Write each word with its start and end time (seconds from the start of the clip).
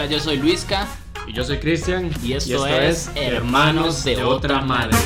Hola, 0.00 0.06
yo 0.06 0.20
soy 0.20 0.36
Luisca. 0.36 0.86
Y 1.26 1.32
yo 1.32 1.42
soy 1.42 1.58
Cristian. 1.58 2.08
Y 2.22 2.34
esto, 2.34 2.64
es 2.68 3.10
Hermanos 3.16 4.04
de 4.04 4.22
Otra 4.22 4.60
Madre. 4.60 4.96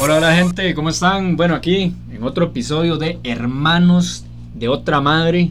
Hola, 0.00 0.18
hola 0.18 0.32
gente, 0.36 0.74
¿cómo 0.74 0.90
están? 0.90 1.34
Bueno, 1.36 1.56
aquí 1.56 1.92
en 2.12 2.22
otro 2.22 2.44
episodio 2.44 2.98
de 2.98 3.18
Hermanos 3.24 4.24
de 4.54 4.68
Otra 4.68 5.00
Madre. 5.00 5.50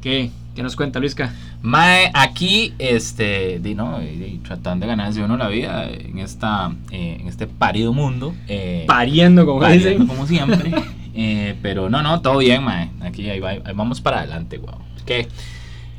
¿Qué, 0.00 0.30
qué 0.56 0.62
nos 0.62 0.74
cuenta 0.74 1.00
Luisca? 1.00 1.34
Mae, 1.60 2.10
aquí, 2.14 2.72
este, 2.78 3.58
di, 3.58 3.74
no, 3.74 3.98
di, 3.98 4.40
tratando 4.42 4.86
de 4.86 4.92
ganarse 4.92 5.22
uno 5.22 5.36
la 5.36 5.48
vida 5.48 5.86
en, 5.86 6.18
esta, 6.18 6.72
eh, 6.90 7.18
en 7.20 7.28
este 7.28 7.46
parido 7.46 7.92
mundo. 7.92 8.34
eh, 8.48 8.84
Pariendo, 8.86 9.44
como 9.44 9.60
pariendo 9.60 10.06
como 10.06 10.26
siempre. 10.26 10.72
Eh, 11.20 11.56
pero 11.62 11.90
no, 11.90 12.00
no, 12.00 12.20
todo 12.20 12.38
bien, 12.38 12.62
mae. 12.62 12.90
Aquí 13.00 13.28
ahí, 13.28 13.40
va- 13.40 13.50
ahí 13.50 13.60
vamos 13.74 14.00
para 14.00 14.18
adelante, 14.20 14.56
weón. 14.58 14.78
¿Qué, 15.04 15.26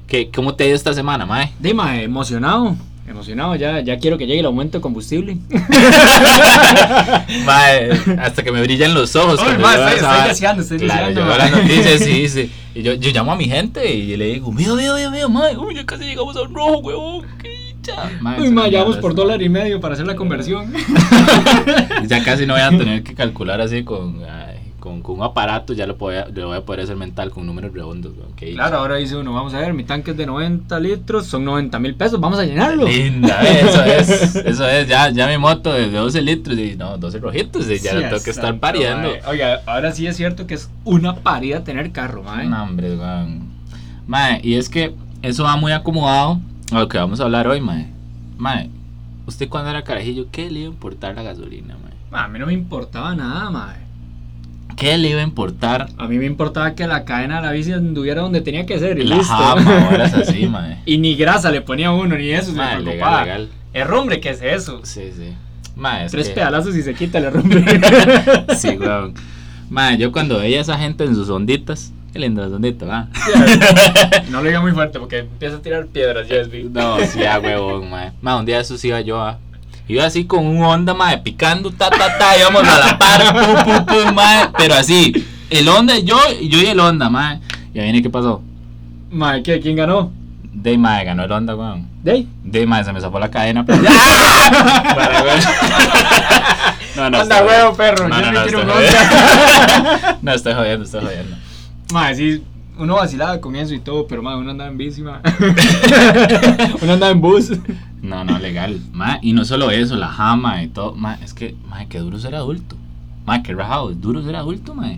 qué, 0.09 0.29
¿Cómo 0.33 0.55
te 0.55 0.63
ha 0.63 0.67
ido 0.67 0.75
esta 0.75 0.93
semana, 0.93 1.25
mae? 1.25 1.51
Dima, 1.59 2.01
emocionado. 2.01 2.75
Emocionado, 3.07 3.55
ya, 3.55 3.79
ya 3.79 3.97
quiero 3.97 4.17
que 4.19 4.27
llegue 4.27 4.41
el 4.41 4.45
aumento 4.45 4.77
de 4.77 4.81
combustible. 4.83 5.37
Mae, 7.45 7.89
hasta 8.19 8.43
que 8.43 8.51
me 8.51 8.61
brillan 8.61 8.93
los 8.93 9.15
ojos. 9.15 9.39
Cuando 9.39 9.59
mae, 9.59 9.75
estoy- 9.77 9.93
estoy 10.09 10.27
deseando, 10.27 10.61
estoy 10.61 10.77
claro, 10.79 11.07
deseando, 11.07 11.31
yo 11.33 11.37
las 11.37 11.51
noticias 11.51 12.07
y 12.07 12.29
sí. 12.29 12.51
Y 12.75 12.83
yo, 12.83 12.93
yo 12.93 13.09
llamo 13.11 13.31
a 13.31 13.35
mi 13.35 13.45
gente 13.45 13.91
y 13.93 14.15
le 14.15 14.25
digo, 14.25 14.51
mío, 14.51 14.75
mío, 14.75 14.95
mío, 14.95 15.09
mío, 15.09 15.27
mae. 15.29 15.57
Uy, 15.57 15.73
ya 15.75 15.85
casi 15.85 16.03
llegamos 16.05 16.35
a 16.35 16.41
un 16.43 16.53
rojo, 16.53 17.23
dicha. 17.41 17.95
Mae, 18.21 18.39
Uy, 18.41 18.51
ma, 18.51 18.67
ya 18.67 18.81
vamos 18.83 18.97
por 18.97 19.15
dólar 19.15 19.41
y 19.41 19.49
medio 19.49 19.79
para 19.81 19.95
hacer 19.95 20.05
la 20.05 20.15
conversión. 20.15 20.71
Ya 22.07 22.23
casi 22.23 22.45
no 22.45 22.53
voy 22.53 22.61
a 22.63 22.69
tener 22.69 23.03
que 23.03 23.13
calcular 23.13 23.59
así 23.61 23.83
con, 23.83 24.23
ay, 24.23 24.58
con, 24.79 25.01
con 25.01 25.15
un 25.17 25.23
aparato, 25.23 25.73
ya 25.73 25.85
lo, 25.85 25.95
voy 25.95 26.15
a, 26.15 26.27
lo 26.27 26.47
voy 26.47 26.57
a 26.57 26.61
poder 26.65 26.81
hacer 26.81 26.95
mental 26.95 27.29
con 27.31 27.45
números 27.45 27.73
redondos. 27.73 28.13
dicha. 28.15 28.53
Claro, 28.53 28.77
ahora 28.77 28.95
dice 28.95 29.15
uno, 29.17 29.33
vamos 29.33 29.53
a 29.53 29.59
ver, 29.59 29.73
mi 29.73 29.83
tanque 29.83 30.11
es 30.11 30.17
de 30.17 30.25
90 30.25 30.79
litros, 30.79 31.25
son 31.27 31.43
90 31.45 31.77
mil 31.79 31.95
pesos, 31.95 32.19
vamos 32.19 32.39
a 32.39 32.45
llenarlo. 32.45 32.85
Linda, 32.87 33.41
eh, 33.43 33.59
eso 33.67 33.83
es, 33.83 34.35
eso 34.37 34.67
es, 34.67 34.87
ya, 34.87 35.09
ya 35.09 35.27
mi 35.27 35.37
moto 35.37 35.71
de 35.73 35.89
12 35.91 36.21
litros 36.21 36.57
y 36.57 36.75
no, 36.75 36.97
12 36.97 37.19
rojitos 37.19 37.69
y 37.69 37.79
ya 37.79 37.91
Sí, 37.91 37.95
lo 37.97 38.01
tengo 38.09 38.23
que 38.23 38.29
estar 38.31 38.57
pariendo. 38.59 39.09
mae. 39.09 39.21
Oiga, 39.27 39.61
ahora 39.65 39.91
sí 39.91 40.07
es 40.07 40.15
cierto 40.17 40.47
que 40.47 40.55
es 40.55 40.69
una 40.85 41.15
parida 41.15 41.63
tener 41.63 41.91
carro, 41.91 42.23
mae. 42.23 42.47
No, 42.47 42.63
hombre, 42.63 42.95
weón. 42.95 43.49
Mae, 44.07 44.39
y 44.43 44.55
es 44.55 44.69
que 44.69 44.95
eso 45.21 45.43
va 45.43 45.55
muy 45.57 45.71
acomodado 45.71 46.39
a 46.71 46.79
lo 46.79 46.87
que 46.87 46.97
vamos 46.97 47.19
a 47.19 47.23
hablar 47.23 47.47
hoy, 47.47 47.61
mae. 47.61 47.87
Mae, 48.37 48.69
usted 49.27 49.49
cuando 49.49 49.69
era 49.69 49.83
carajillo, 49.83 50.27
¿qué 50.31 50.49
le 50.49 50.59
iba 50.61 50.69
a 50.69 50.71
importar 50.73 51.15
la 51.15 51.23
gasolina, 51.23 51.75
mae? 51.83 51.93
Ma, 52.09 52.23
A 52.23 52.27
mí 52.27 52.39
no 52.39 52.47
me 52.47 52.53
importaba 52.53 53.13
nada, 53.15 53.49
mae. 53.51 53.88
¿Qué 54.79 54.97
le 54.97 55.09
iba 55.09 55.19
a 55.19 55.23
importar 55.23 55.89
A 55.97 56.07
mí 56.07 56.17
me 56.17 56.25
importaba 56.25 56.73
que 56.73 56.87
la 56.87 57.03
cadena 57.03 57.41
de 57.41 57.47
la 57.47 57.51
bici 57.51 57.73
anduviera 57.73 58.21
donde 58.21 58.41
tenía 58.41 58.65
que 58.65 58.79
ser 58.79 58.97
y 58.99 59.03
la 59.05 59.17
listo. 59.17 59.33
jama? 59.33 59.87
Ahora 59.89 60.05
es 60.05 60.13
así, 60.29 60.47
mae. 60.47 60.77
y 60.85 60.97
ni 60.97 61.15
grasa 61.15 61.51
le 61.51 61.61
ponía 61.61 61.91
uno, 61.91 62.15
ni 62.15 62.29
eso 62.29 62.51
se 62.51 62.57
Mae, 62.57 62.77
me 62.77 62.83
legal, 62.93 63.23
legal. 63.25 63.49
Herrumbre, 63.73 64.19
¿qué 64.21 64.29
es 64.29 64.41
eso? 64.41 64.79
Sí, 64.83 65.11
sí. 65.15 65.33
Mae, 65.75 66.05
es 66.05 66.11
Tres 66.11 66.29
que- 66.29 66.35
pedalazos 66.35 66.75
y 66.75 66.81
se 66.83 66.93
quita 66.93 67.17
el 67.17 67.25
herrumbre. 67.25 67.63
Sí, 68.57 68.69
weón. 68.69 69.13
Mae, 69.69 69.97
yo 69.97 70.11
cuando 70.11 70.39
veía 70.39 70.59
a 70.59 70.61
esa 70.61 70.77
gente 70.77 71.03
en 71.03 71.13
sus 71.13 71.29
onditas, 71.29 71.91
qué 72.13 72.19
linda 72.19 72.43
las 72.43 72.51
onditas, 72.53 72.87
va. 72.89 73.07
no 74.29 74.41
lo 74.41 74.47
diga 74.47 74.61
muy 74.61 74.71
fuerte 74.71 74.97
porque 74.99 75.19
empieza 75.19 75.57
a 75.57 75.61
tirar 75.61 75.85
piedras, 75.87 76.27
Jesby. 76.27 76.69
No, 76.71 76.97
sí, 77.05 77.23
a 77.25 77.37
huevón, 77.39 77.89
mae. 77.89 78.11
Mae, 78.21 78.39
un 78.39 78.45
día 78.45 78.55
de 78.55 78.61
esos 78.63 78.83
iba 78.85 78.99
yo 79.01 79.21
a. 79.21 79.39
Iba 79.89 80.05
así 80.05 80.25
con 80.25 80.45
un 80.45 80.63
Honda, 80.63 80.93
mae, 80.93 81.17
picando, 81.17 81.71
ta, 81.71 81.89
ta, 81.89 82.17
ta, 82.17 82.37
íbamos 82.37 82.63
a 82.63 82.79
la 82.79 82.97
par, 82.99 83.33
pum, 83.33 83.55
pum, 83.65 83.85
pum, 83.85 84.13
mae. 84.13 84.47
Pero 84.57 84.75
así, 84.75 85.11
el 85.49 85.67
Honda, 85.67 85.97
yo, 85.97 86.15
yo 86.41 86.59
y 86.61 86.67
el 86.67 86.79
Honda, 86.79 87.09
mae. 87.09 87.39
Y 87.73 87.79
ahí 87.79 87.85
viene, 87.85 88.01
¿qué 88.03 88.09
pasó? 88.09 88.41
Mae, 89.11 89.41
¿qué? 89.41 89.59
¿Quién 89.59 89.75
ganó? 89.75 90.11
De 90.53 90.77
mae, 90.77 91.03
ganó 91.05 91.23
el 91.23 91.31
Honda, 91.31 91.55
weón. 91.55 91.87
¿Dey? 92.03 92.27
De 92.43 92.65
mae, 92.67 92.83
se 92.83 92.93
me 92.93 93.01
zafó 93.01 93.19
la 93.19 93.29
cadena. 93.31 93.65
pero- 93.65 93.81
Para, 93.83 95.23
weón. 95.23 95.39
No, 96.95 97.09
no, 97.09 97.21
Anda, 97.21 97.43
huevo, 97.43 97.73
perro. 97.75 98.07
No, 98.09 98.19
yo 98.19 98.25
no, 98.25 98.31
no, 98.31 98.43
quiero 98.43 98.61
estoy. 98.61 98.85
No, 100.21 100.33
estoy 100.33 100.53
jodiendo, 100.53 100.85
estoy 100.85 101.01
jodiendo. 101.03 101.35
Mae, 101.93 102.13
sí, 102.15 102.43
uno 102.77 102.95
vacilaba 102.95 103.41
con 103.41 103.55
eso 103.55 103.73
y 103.73 103.79
todo, 103.79 104.05
pero 104.05 104.21
mae, 104.21 104.35
uno 104.35 104.51
andaba 104.51 104.69
en 104.69 104.77
bici, 104.77 105.01
mae. 105.01 105.19
uno 106.81 106.93
andaba 106.93 107.11
en 107.11 107.21
bus. 107.21 107.51
No, 108.01 108.23
no, 108.23 108.39
legal. 108.39 108.79
Ma, 108.93 109.19
y 109.21 109.33
no 109.33 109.45
solo 109.45 109.71
eso, 109.71 109.95
la 109.95 110.07
jama 110.07 110.63
y 110.63 110.67
todo. 110.67 110.95
Ma, 110.95 111.15
es 111.23 111.33
que, 111.33 111.55
ma, 111.67 111.85
qué 111.85 111.99
duro 111.99 112.19
ser 112.19 112.35
adulto. 112.35 112.75
Ma, 113.25 113.43
qué 113.43 113.53
rajado, 113.53 113.91
es 113.91 114.01
duro 114.01 114.23
ser 114.23 114.35
adulto, 114.35 114.73
ma. 114.73 114.93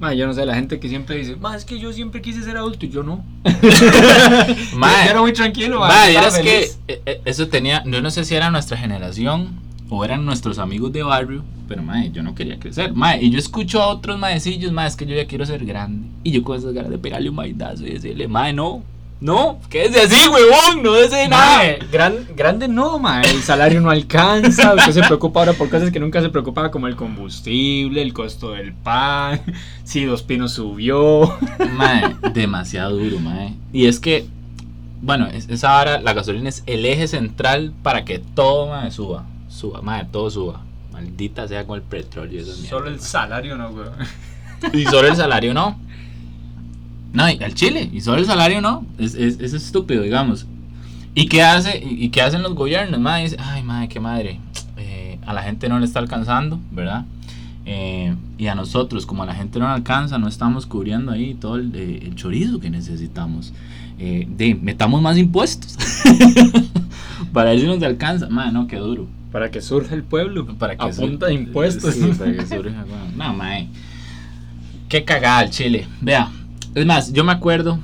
Mae, 0.00 0.16
yo 0.16 0.26
no 0.26 0.34
sé, 0.34 0.44
la 0.44 0.54
gente 0.54 0.80
que 0.80 0.88
siempre 0.88 1.16
dice, 1.16 1.36
mae, 1.36 1.56
es 1.56 1.64
que 1.64 1.78
yo 1.78 1.92
siempre 1.92 2.20
quise 2.20 2.42
ser 2.42 2.56
adulto 2.56 2.84
y 2.84 2.90
yo 2.90 3.02
no. 3.02 3.24
Ma, 4.76 4.90
yo 5.04 5.10
era 5.10 5.20
muy 5.20 5.32
tranquilo, 5.32 5.78
ma, 5.80 5.86
estaba 5.86 6.08
vieras 6.08 6.38
que 6.38 6.62
eh, 6.88 7.02
eh, 7.06 7.20
eso 7.24 7.48
tenía, 7.48 7.82
yo 7.86 8.02
no 8.02 8.10
sé 8.10 8.24
si 8.24 8.34
era 8.34 8.50
nuestra 8.50 8.76
generación 8.76 9.60
o 9.88 10.04
eran 10.04 10.24
nuestros 10.24 10.58
amigos 10.58 10.92
de 10.92 11.04
barrio, 11.04 11.44
pero 11.68 11.82
ma, 11.82 12.04
yo 12.06 12.22
no 12.22 12.34
quería 12.34 12.58
crecer. 12.58 12.92
Ma, 12.92 13.16
y 13.16 13.30
yo 13.30 13.38
escucho 13.38 13.80
a 13.80 13.86
otros 13.86 14.18
maecillos, 14.18 14.72
ma, 14.72 14.86
es 14.86 14.96
que 14.96 15.06
yo 15.06 15.14
ya 15.14 15.26
quiero 15.26 15.46
ser 15.46 15.64
grande. 15.64 16.08
Y 16.24 16.32
yo 16.32 16.42
con 16.42 16.58
esas 16.58 16.74
ganas 16.74 16.90
de 16.90 16.98
pegarle 16.98 17.30
un 17.30 17.36
maidazo 17.36 17.86
y 17.86 17.90
decirle, 17.90 18.26
ma, 18.26 18.52
no, 18.52 18.82
no, 19.20 19.58
quédese 19.70 20.00
así, 20.02 20.28
huevón, 20.28 20.82
no 20.82 20.92
desee 20.92 21.28
nada. 21.28 21.56
Mae, 21.58 21.78
gran, 21.90 22.14
grande 22.36 22.68
no, 22.68 22.98
mae. 22.98 23.22
El 23.30 23.42
salario 23.42 23.80
no 23.80 23.90
alcanza. 23.90 24.74
Usted 24.74 24.92
se 24.92 25.02
preocupa 25.02 25.40
ahora 25.40 25.52
por 25.54 25.70
cosas 25.70 25.90
que 25.90 25.98
nunca 26.00 26.20
se 26.20 26.28
preocupaba, 26.28 26.70
como 26.70 26.88
el 26.88 26.96
combustible, 26.96 28.02
el 28.02 28.12
costo 28.12 28.50
del 28.52 28.74
pan, 28.74 29.40
si 29.84 30.04
Dos 30.04 30.22
Pinos 30.22 30.52
subió. 30.52 31.38
Mae, 31.72 32.16
demasiado 32.34 32.96
duro, 32.98 33.18
mae. 33.20 33.54
Y 33.72 33.86
es 33.86 33.98
que, 33.98 34.26
bueno, 35.00 35.26
es- 35.28 35.48
esa 35.48 35.78
hora 35.80 36.00
la 36.00 36.12
gasolina 36.12 36.48
es 36.50 36.62
el 36.66 36.84
eje 36.84 37.08
central 37.08 37.72
para 37.82 38.04
que 38.04 38.18
todo, 38.18 38.66
mae, 38.68 38.90
suba. 38.90 39.24
Suba, 39.48 39.80
mae, 39.80 40.04
todo 40.04 40.28
suba. 40.30 40.60
Maldita 40.92 41.48
sea 41.48 41.66
con 41.66 41.76
el 41.76 41.82
petróleo 41.82 42.44
Solo 42.44 42.88
el 42.88 43.00
salario 43.00 43.56
no, 43.56 43.70
weón. 43.70 43.92
Y 44.72 44.84
solo 44.84 45.08
el 45.08 45.16
salario 45.16 45.52
no. 45.54 45.78
No, 47.14 47.30
y 47.30 47.42
al 47.42 47.54
Chile, 47.54 47.88
y 47.92 48.00
solo 48.02 48.18
el 48.18 48.26
salario 48.26 48.60
no. 48.60 48.84
Es, 48.98 49.14
es, 49.14 49.40
es 49.40 49.54
estúpido, 49.54 50.02
digamos. 50.02 50.46
¿Y 51.14 51.26
qué, 51.28 51.42
hace, 51.42 51.78
y, 51.78 52.08
qué 52.10 52.20
hacen 52.20 52.42
los 52.42 52.54
gobiernos? 52.54 53.00
Dice, 53.22 53.36
ay, 53.40 53.62
madre, 53.62 53.88
qué 53.88 54.00
madre. 54.00 54.40
eh, 54.76 55.18
a 55.24 55.32
la 55.32 55.42
gente 55.44 55.68
no 55.68 55.78
le 55.78 55.86
está 55.86 56.00
alcanzando, 56.00 56.58
¿verdad? 56.72 57.04
Eh, 57.66 58.14
y 58.36 58.48
a 58.48 58.54
nosotros, 58.54 59.06
como 59.06 59.22
a 59.22 59.26
la 59.26 59.34
gente 59.34 59.58
no 59.60 59.68
alcanza, 59.68 60.18
no 60.18 60.28
estamos 60.28 60.66
cubriendo 60.66 61.12
ahí 61.12 61.34
todo 61.34 61.56
el, 61.56 61.70
eh, 61.74 62.00
el 62.04 62.14
chorizo 62.16 62.58
que 62.60 62.68
necesitamos. 62.68 63.52
Eh, 63.98 64.26
de, 64.28 64.56
metamos 64.56 65.00
más 65.00 65.16
impuestos. 65.16 65.78
Para 67.32 67.50
ver 67.50 67.60
si 67.60 67.66
nos 67.66 67.82
alcanza. 67.82 68.28
Madre, 68.28 68.52
no, 68.52 68.66
qué 68.66 68.76
duro. 68.76 69.06
Para 69.30 69.50
que 69.50 69.60
surja 69.60 69.94
el 69.94 70.02
pueblo. 70.02 70.46
Para 70.58 70.76
que 70.76 70.84
a 70.84 70.92
su- 70.92 71.00
punta 71.02 71.26
de 71.26 71.34
impuestos. 71.34 71.94
Sí, 71.94 72.10
para 72.18 72.32
que 72.32 72.46
surja. 72.46 72.84
No, 73.16 73.32
mae. 73.34 73.68
Qué 74.88 75.04
cagada 75.04 75.42
el 75.44 75.50
chile. 75.50 75.86
Vea. 76.00 76.30
Es 76.74 76.86
más, 76.86 77.12
yo 77.12 77.24
me 77.24 77.32
acuerdo. 77.32 77.78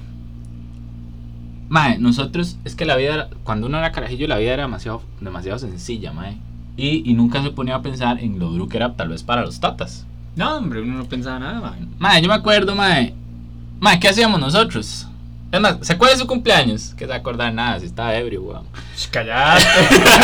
Mae, 1.68 1.98
nosotros. 1.98 2.56
Es 2.64 2.74
que 2.74 2.84
la 2.84 2.96
vida. 2.96 3.28
Cuando 3.44 3.66
uno 3.68 3.78
era 3.78 3.92
carajillo, 3.92 4.26
la 4.26 4.38
vida 4.38 4.52
era 4.54 4.62
demasiado, 4.64 5.02
demasiado 5.20 5.58
sencilla, 5.58 6.12
mae. 6.12 6.36
Y, 6.76 7.08
y 7.08 7.14
nunca 7.14 7.42
se 7.42 7.50
ponía 7.50 7.76
a 7.76 7.82
pensar 7.82 8.18
en 8.20 8.38
lo 8.38 8.48
duro 8.48 8.68
que 8.68 8.76
era, 8.78 8.94
tal 8.94 9.08
vez 9.10 9.22
para 9.22 9.42
los 9.42 9.60
tatas. 9.60 10.06
No, 10.36 10.56
hombre, 10.56 10.80
uno 10.82 10.94
no 10.94 11.04
pensaba 11.04 11.38
nada, 11.38 11.60
mae. 11.60 11.80
Mae, 11.98 12.22
yo 12.22 12.28
me 12.28 12.34
acuerdo, 12.34 12.74
mae. 12.74 13.14
Mae, 13.80 14.00
¿qué 14.00 14.08
hacíamos 14.08 14.40
nosotros? 14.40 15.06
Es 15.52 15.60
más, 15.60 15.78
¿se 15.82 15.92
acuerda 15.92 16.14
de 16.14 16.20
su 16.20 16.26
cumpleaños? 16.26 16.94
Que 16.94 17.06
se 17.06 17.12
acordar 17.12 17.52
nada, 17.52 17.78
si 17.80 17.86
estaba 17.86 18.14
ebrio, 18.16 18.42
weón. 18.42 18.64
Callate. 19.10 19.64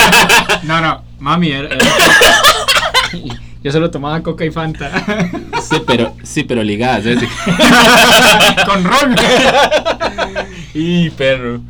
no, 0.65 0.81
no, 0.81 1.03
mami, 1.19 1.49
era, 1.51 1.69
era- 1.69 1.85
Yo 3.67 3.73
solo 3.73 3.91
tomaba 3.91 4.23
coca 4.23 4.45
y 4.45 4.53
fanta. 4.53 4.93
Sí, 5.61 5.83
pero, 5.85 6.15
sí, 6.23 6.45
pero 6.45 6.63
ligadas, 6.63 7.05
¿eh? 7.05 7.19
Sí. 7.19 7.27
Con 8.65 8.85
ron. 8.85 9.17
Y 10.75 11.11
perro. 11.11 11.61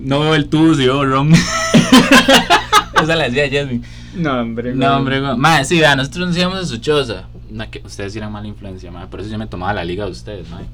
No 0.00 0.20
veo 0.20 0.34
el 0.34 0.48
tubo, 0.48 0.74
si 0.74 0.86
veo 0.86 1.04
ron. 1.04 1.34
Esa 1.34 3.16
la 3.16 3.28
decía 3.28 3.50
Jasmine. 3.52 3.84
No, 4.14 4.40
hombre. 4.40 4.74
No, 4.74 4.96
hombre. 4.96 5.20
Madre, 5.20 5.66
sí, 5.66 5.78
vea, 5.78 5.94
nosotros 5.94 6.28
nos 6.28 6.38
íbamos 6.38 6.60
a 6.60 6.64
su 6.64 6.78
choza. 6.78 7.24
Que 7.70 7.82
ustedes 7.84 8.16
eran 8.16 8.32
mala 8.32 8.48
influencia, 8.48 8.90
madre. 8.90 9.08
Por 9.08 9.20
eso 9.20 9.28
yo 9.28 9.36
me 9.36 9.46
tomaba 9.46 9.74
la 9.74 9.84
liga 9.84 10.06
de 10.06 10.12
ustedes, 10.12 10.48
madre. 10.48 10.64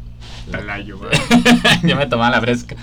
Talayo, 0.49 0.97
güey. 0.97 1.11
yo 1.82 1.97
me 1.97 2.06
tomaba 2.06 2.31
la 2.31 2.41
fresca. 2.41 2.76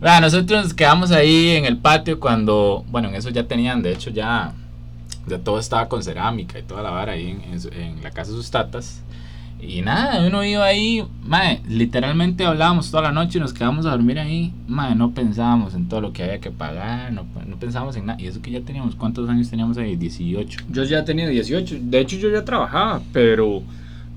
Vea, 0.00 0.20
nosotros 0.20 0.64
nos 0.64 0.74
quedamos 0.74 1.12
ahí 1.12 1.50
en 1.50 1.66
el 1.66 1.76
patio 1.76 2.18
cuando, 2.18 2.84
bueno, 2.88 3.10
en 3.10 3.14
eso 3.14 3.30
ya 3.30 3.44
tenían, 3.44 3.80
de 3.80 3.92
hecho 3.92 4.10
ya, 4.10 4.54
ya 5.26 5.38
todo 5.38 5.58
estaba 5.58 5.88
con 5.88 6.02
cerámica 6.02 6.58
y 6.58 6.62
toda 6.62 6.82
la 6.82 6.90
vara 6.90 7.12
ahí 7.12 7.30
en, 7.30 7.42
en 7.42 7.82
en 7.82 8.02
la 8.02 8.10
casa 8.10 8.30
de 8.30 8.36
sus 8.36 8.50
tatas. 8.50 9.02
Y 9.62 9.80
nada, 9.80 10.26
uno 10.26 10.42
iba 10.42 10.64
ahí, 10.64 11.04
mae, 11.22 11.60
literalmente 11.68 12.44
hablábamos 12.44 12.90
toda 12.90 13.04
la 13.04 13.12
noche 13.12 13.38
y 13.38 13.40
nos 13.40 13.52
quedamos 13.52 13.86
a 13.86 13.90
dormir 13.90 14.18
ahí. 14.18 14.52
Mae, 14.66 14.96
no 14.96 15.12
pensábamos 15.12 15.74
en 15.74 15.88
todo 15.88 16.00
lo 16.00 16.12
que 16.12 16.24
había 16.24 16.40
que 16.40 16.50
pagar, 16.50 17.12
no, 17.12 17.24
no 17.46 17.56
pensábamos 17.58 17.94
en 17.94 18.06
nada. 18.06 18.20
Y 18.20 18.26
eso 18.26 18.42
que 18.42 18.50
ya 18.50 18.60
teníamos, 18.60 18.96
¿cuántos 18.96 19.30
años 19.30 19.48
teníamos 19.48 19.78
ahí? 19.78 19.94
18. 19.94 20.64
Yo 20.68 20.82
ya 20.82 21.04
tenía 21.04 21.28
18. 21.28 21.76
De 21.80 22.00
hecho, 22.00 22.16
yo 22.16 22.28
ya 22.28 22.44
trabajaba, 22.44 23.00
pero. 23.12 23.62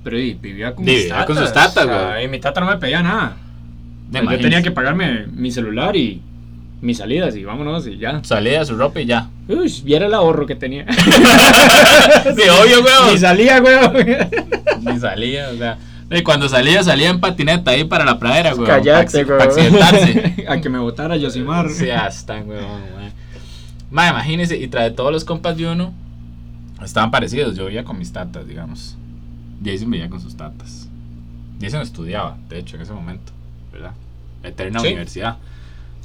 Pero 0.02 0.18
y, 0.18 0.34
vivía 0.34 0.74
con 0.74 0.84
Vivía 0.84 0.98
mis 0.98 1.08
tatas. 1.10 1.26
con 1.26 1.36
sus 1.36 1.52
tatas, 1.52 1.84
o 1.84 1.88
sea, 1.88 2.10
güey. 2.10 2.24
Y 2.24 2.28
mi 2.28 2.40
tata 2.40 2.60
no 2.60 2.66
me 2.66 2.78
pedía 2.78 3.04
nada. 3.04 3.36
yo 4.10 4.38
tenía 4.40 4.62
que 4.62 4.72
pagarme 4.72 5.26
mi 5.28 5.52
celular 5.52 5.94
y 5.94 6.22
mis 6.80 6.98
salidas 6.98 7.36
y 7.36 7.44
vámonos 7.44 7.86
y 7.86 7.98
ya. 7.98 8.20
Salía 8.24 8.64
su 8.64 8.76
ropa 8.76 9.00
y 9.00 9.06
ya. 9.06 9.28
Uy, 9.48 9.72
viera 9.84 10.06
el 10.06 10.14
ahorro 10.14 10.46
que 10.46 10.56
tenía. 10.56 10.86
Sí, 12.34 12.42
obvio, 12.48 12.78
Ni 12.78 12.82
weón. 12.82 13.18
salía, 13.18 13.60
weón. 13.62 13.92
Ni 14.80 14.98
salía, 14.98 15.48
o 15.50 15.56
sea. 15.56 15.78
Y 16.10 16.22
cuando 16.22 16.48
salía, 16.48 16.82
salía 16.82 17.10
en 17.10 17.20
patineta 17.20 17.70
ahí 17.72 17.84
para 17.84 18.04
la 18.04 18.18
pradera, 18.18 18.54
weón. 18.54 18.66
Cállate, 18.66 19.24
Para 19.24 19.38
weón. 19.38 19.48
accidentarse. 19.48 20.46
A 20.48 20.60
que 20.60 20.68
me 20.68 20.78
votara 20.78 21.16
Yosimar. 21.16 21.68
Sí, 21.70 21.90
hasta, 21.90 22.38
weón. 22.40 22.80
Ma, 23.90 24.08
imagínese, 24.08 24.56
y 24.56 24.66
tras 24.68 24.84
de 24.84 24.90
todos 24.90 25.12
los 25.12 25.24
compas 25.24 25.56
de 25.56 25.66
uno, 25.68 25.92
estaban 26.84 27.10
parecidos. 27.10 27.56
Yo 27.56 27.66
veía 27.66 27.84
con 27.84 27.98
mis 27.98 28.12
tatas, 28.12 28.46
digamos. 28.46 28.96
Jason 29.64 29.90
veía 29.90 30.08
con 30.10 30.20
sus 30.20 30.36
tatas. 30.36 30.88
Jason 31.60 31.80
estudiaba, 31.82 32.36
de 32.48 32.58
hecho, 32.58 32.76
en 32.76 32.82
ese 32.82 32.92
momento, 32.92 33.32
¿verdad? 33.72 33.92
Eterna 34.42 34.80
Sí. 34.80 34.88
universidad. 34.88 35.36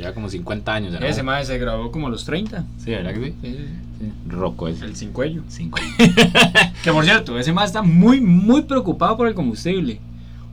Lleva 0.02 0.14
como 0.14 0.30
50 0.30 0.74
años. 0.74 0.94
¿no? 1.00 1.06
Ese 1.06 1.24
madre 1.24 1.46
se 1.46 1.58
graduó 1.58 1.92
como 1.92 2.08
a 2.08 2.10
los 2.10 2.26
30. 2.26 2.64
Sí, 2.84 2.92
¿verdad 2.92 3.14
que 3.14 3.20
sí? 3.20 3.36
Sí, 3.42 3.52
sí, 3.52 3.68
sí. 4.00 4.12
Roco 4.28 4.68
ese. 4.68 4.86
El 4.86 4.96
sin 4.96 5.12
cuello. 5.12 5.44
Cinco. 5.48 5.80
Que 6.84 6.92
por 6.92 7.04
cierto, 7.06 7.38
ese 7.38 7.54
más 7.54 7.68
está 7.68 7.82
muy, 7.84 8.20
muy 8.20 8.64
preocupado 8.64 9.16
por 9.18 9.28
el 9.28 9.36
combustible. 9.36 10.00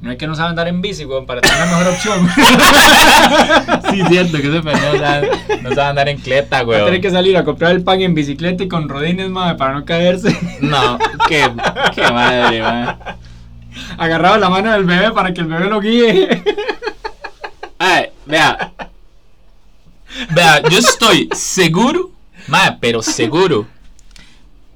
No 0.01 0.13
es 0.13 0.19
que 0.19 0.27
no 0.29 0.35
sabe 0.37 0.51
andar 0.51 0.69
en 0.69 0.81
bici, 0.81 1.05
weón, 1.07 1.27
para 1.27 1.41
tener 1.41 1.59
la 1.59 1.67
mejor 1.67 1.89
opción. 1.89 2.29
sí, 3.91 4.03
cierto, 4.09 4.37
que 4.37 4.49
ese 4.49 4.63
pendejo 4.63 4.93
no 4.93 4.99
sabe, 5.01 5.31
no 5.63 5.69
sabe 5.71 5.83
andar 5.89 6.09
en 6.09 6.19
cleta, 6.19 6.59
Va 6.59 6.63
a 6.63 6.67
weón. 6.67 6.85
tener 6.85 7.01
que 7.01 7.11
salir 7.11 7.37
a 7.37 7.43
comprar 7.45 7.73
el 7.73 7.83
pan 7.83 8.01
en 8.03 8.15
bicicleta 8.15 8.63
y 8.63 8.69
con 8.69 8.89
rodines, 8.89 9.29
madre, 9.29 9.57
para 9.57 9.73
no 9.75 9.85
caerse. 9.85 10.39
No, 10.61 10.99
qué, 11.29 11.51
qué 11.97 12.03
madre, 12.13 12.63
madre. 12.63 12.97
Agarrado 13.97 14.37
la 14.39 14.49
mano 14.51 14.71
del 14.73 14.85
bebé 14.85 15.11
para 15.13 15.33
que 15.35 15.41
el 15.41 15.47
bebé 15.49 15.69
lo 15.69 15.81
guíe. 15.81 16.43
Ay, 17.79 18.07
vea. 18.27 18.73
Vea, 20.35 20.63
yo 20.69 20.79
estoy 20.79 21.29
seguro, 21.33 22.11
madre, 22.47 22.79
pero 22.81 23.03
seguro 23.03 23.67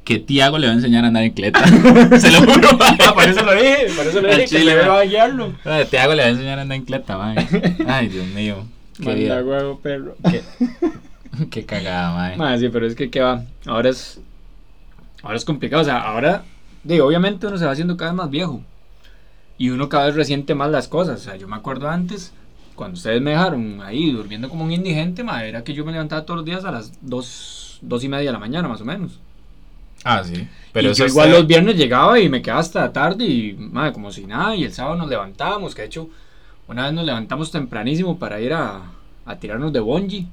que 0.04 0.18
Tiago 0.18 0.58
le 0.58 0.66
va 0.66 0.72
a 0.72 0.76
enseñar 0.76 1.04
a 1.04 1.08
andar 1.08 1.22
en 1.22 1.32
cleta. 1.32 1.64
Se 2.18 2.30
lo 2.30 2.40
juro. 2.40 2.68
Ah, 2.80 3.14
por 3.14 3.24
eso 3.24 3.42
lo 3.42 3.54
dije, 3.54 3.86
por 3.96 4.06
eso 4.06 4.20
lo 4.20 4.28
dije, 4.28 4.46
chile, 4.46 4.76
ma. 4.76 4.88
va 4.88 5.00
a 5.00 5.04
guiarlo. 5.04 5.52
Madre, 5.64 5.84
Tiago 5.86 6.14
le 6.14 6.22
va 6.22 6.28
a 6.28 6.32
enseñar 6.32 6.58
a 6.58 6.62
andar 6.62 6.76
en 6.76 6.84
cleta, 6.84 7.16
madre. 7.16 7.46
Ay, 7.86 8.08
Dios 8.08 8.26
mío. 8.26 8.66
Qué, 9.00 9.04
Manda 9.06 9.42
huevo, 9.42 9.78
perro. 9.80 10.16
qué, 10.30 10.42
qué 11.50 11.64
cagada, 11.64 12.12
madre. 12.12 12.36
Madre, 12.36 12.58
sí, 12.58 12.68
pero 12.68 12.86
es 12.86 12.94
que, 12.94 13.10
¿qué 13.10 13.20
va? 13.20 13.44
Ahora 13.66 13.90
es, 13.90 14.20
ahora 15.22 15.36
es 15.36 15.44
complicado, 15.44 15.82
o 15.82 15.84
sea, 15.84 15.98
ahora, 15.98 16.44
digo, 16.84 17.06
obviamente 17.06 17.46
uno 17.46 17.56
se 17.56 17.64
va 17.64 17.72
haciendo 17.72 17.96
cada 17.96 18.10
vez 18.10 18.16
más 18.16 18.30
viejo. 18.30 18.62
Y 19.58 19.70
uno 19.70 19.88
cada 19.88 20.06
vez 20.06 20.16
resiente 20.16 20.54
más 20.56 20.70
las 20.70 20.88
cosas. 20.88 21.20
O 21.20 21.22
sea, 21.22 21.36
yo 21.36 21.46
me 21.46 21.54
acuerdo 21.54 21.88
antes, 21.88 22.32
cuando 22.74 22.96
ustedes 22.96 23.20
me 23.20 23.30
dejaron 23.30 23.80
ahí 23.82 24.10
durmiendo 24.12 24.48
como 24.48 24.64
un 24.64 24.72
indigente, 24.72 25.22
madre, 25.24 25.48
era 25.50 25.64
que 25.64 25.74
yo 25.74 25.84
me 25.84 25.92
levantaba 25.92 26.24
todos 26.24 26.38
los 26.38 26.46
días 26.46 26.64
a 26.64 26.70
las 26.70 26.92
dos, 27.00 27.78
dos 27.82 28.02
y 28.04 28.08
media 28.08 28.26
de 28.26 28.32
la 28.32 28.38
mañana, 28.38 28.68
más 28.68 28.80
o 28.80 28.84
menos. 28.84 29.18
Ah, 30.04 30.22
sí. 30.24 30.48
Pero 30.72 30.88
y 30.88 30.92
eso 30.92 31.04
yo 31.04 31.10
igual 31.10 31.28
usted- 31.28 31.38
los 31.38 31.46
viernes 31.46 31.76
llegaba 31.76 32.18
y 32.18 32.28
me 32.28 32.42
quedaba 32.42 32.60
hasta 32.60 32.92
tarde 32.92 33.24
y, 33.24 33.52
madre, 33.54 33.92
como 33.92 34.10
si 34.10 34.24
nada. 34.26 34.56
Y 34.56 34.64
el 34.64 34.72
sábado 34.72 34.96
nos 34.96 35.08
levantábamos, 35.08 35.74
que 35.74 35.82
de 35.82 35.86
hecho, 35.86 36.08
una 36.66 36.84
vez 36.84 36.92
nos 36.92 37.04
levantamos 37.04 37.50
tempranísimo 37.52 38.18
para 38.18 38.40
ir 38.40 38.52
a, 38.52 38.80
a 39.24 39.36
tirarnos 39.36 39.72
de 39.72 39.80
bungee, 39.80 40.26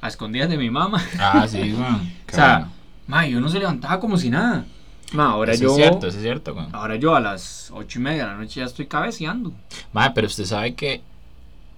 a 0.00 0.08
escondidas 0.08 0.48
de 0.48 0.56
mi 0.58 0.70
mamá. 0.70 1.02
Ah, 1.18 1.46
sí, 1.48 1.58
weón. 1.76 2.12
O 2.30 2.32
sea, 2.34 2.58
bueno. 2.58 2.72
ma, 3.08 3.26
yo 3.26 3.40
no 3.40 3.48
se 3.48 3.58
levantaba 3.58 3.98
como 3.98 4.16
si 4.16 4.30
nada. 4.30 4.64
Ma, 5.12 5.30
ahora 5.30 5.52
Eso 5.52 5.62
yo. 5.64 5.70
es 5.70 5.76
cierto, 5.76 6.06
eso 6.08 6.16
es 6.18 6.22
cierto, 6.22 6.52
weón. 6.52 6.68
Ahora 6.72 6.96
yo 6.96 7.14
a 7.16 7.20
las 7.20 7.70
ocho 7.74 7.98
y 7.98 8.02
media 8.02 8.26
de 8.26 8.32
la 8.32 8.36
noche 8.38 8.60
ya 8.60 8.66
estoy 8.66 8.86
cabeceando. 8.86 9.52
Madre, 9.92 10.12
pero 10.14 10.26
usted 10.28 10.44
sabe 10.44 10.74
que 10.74 11.00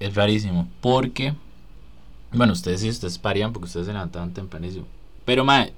es 0.01 0.15
rarísimo. 0.15 0.69
Porque, 0.81 1.35
bueno, 2.33 2.53
ustedes 2.53 2.81
sí, 2.81 2.89
ustedes 2.89 3.19
parían 3.19 3.53
porque 3.53 3.67
ustedes 3.67 3.87
se 3.87 3.93
levantaban 3.93 4.33
tempranísimo. 4.33 4.87
Pero, 5.25 5.45
madre, 5.45 5.73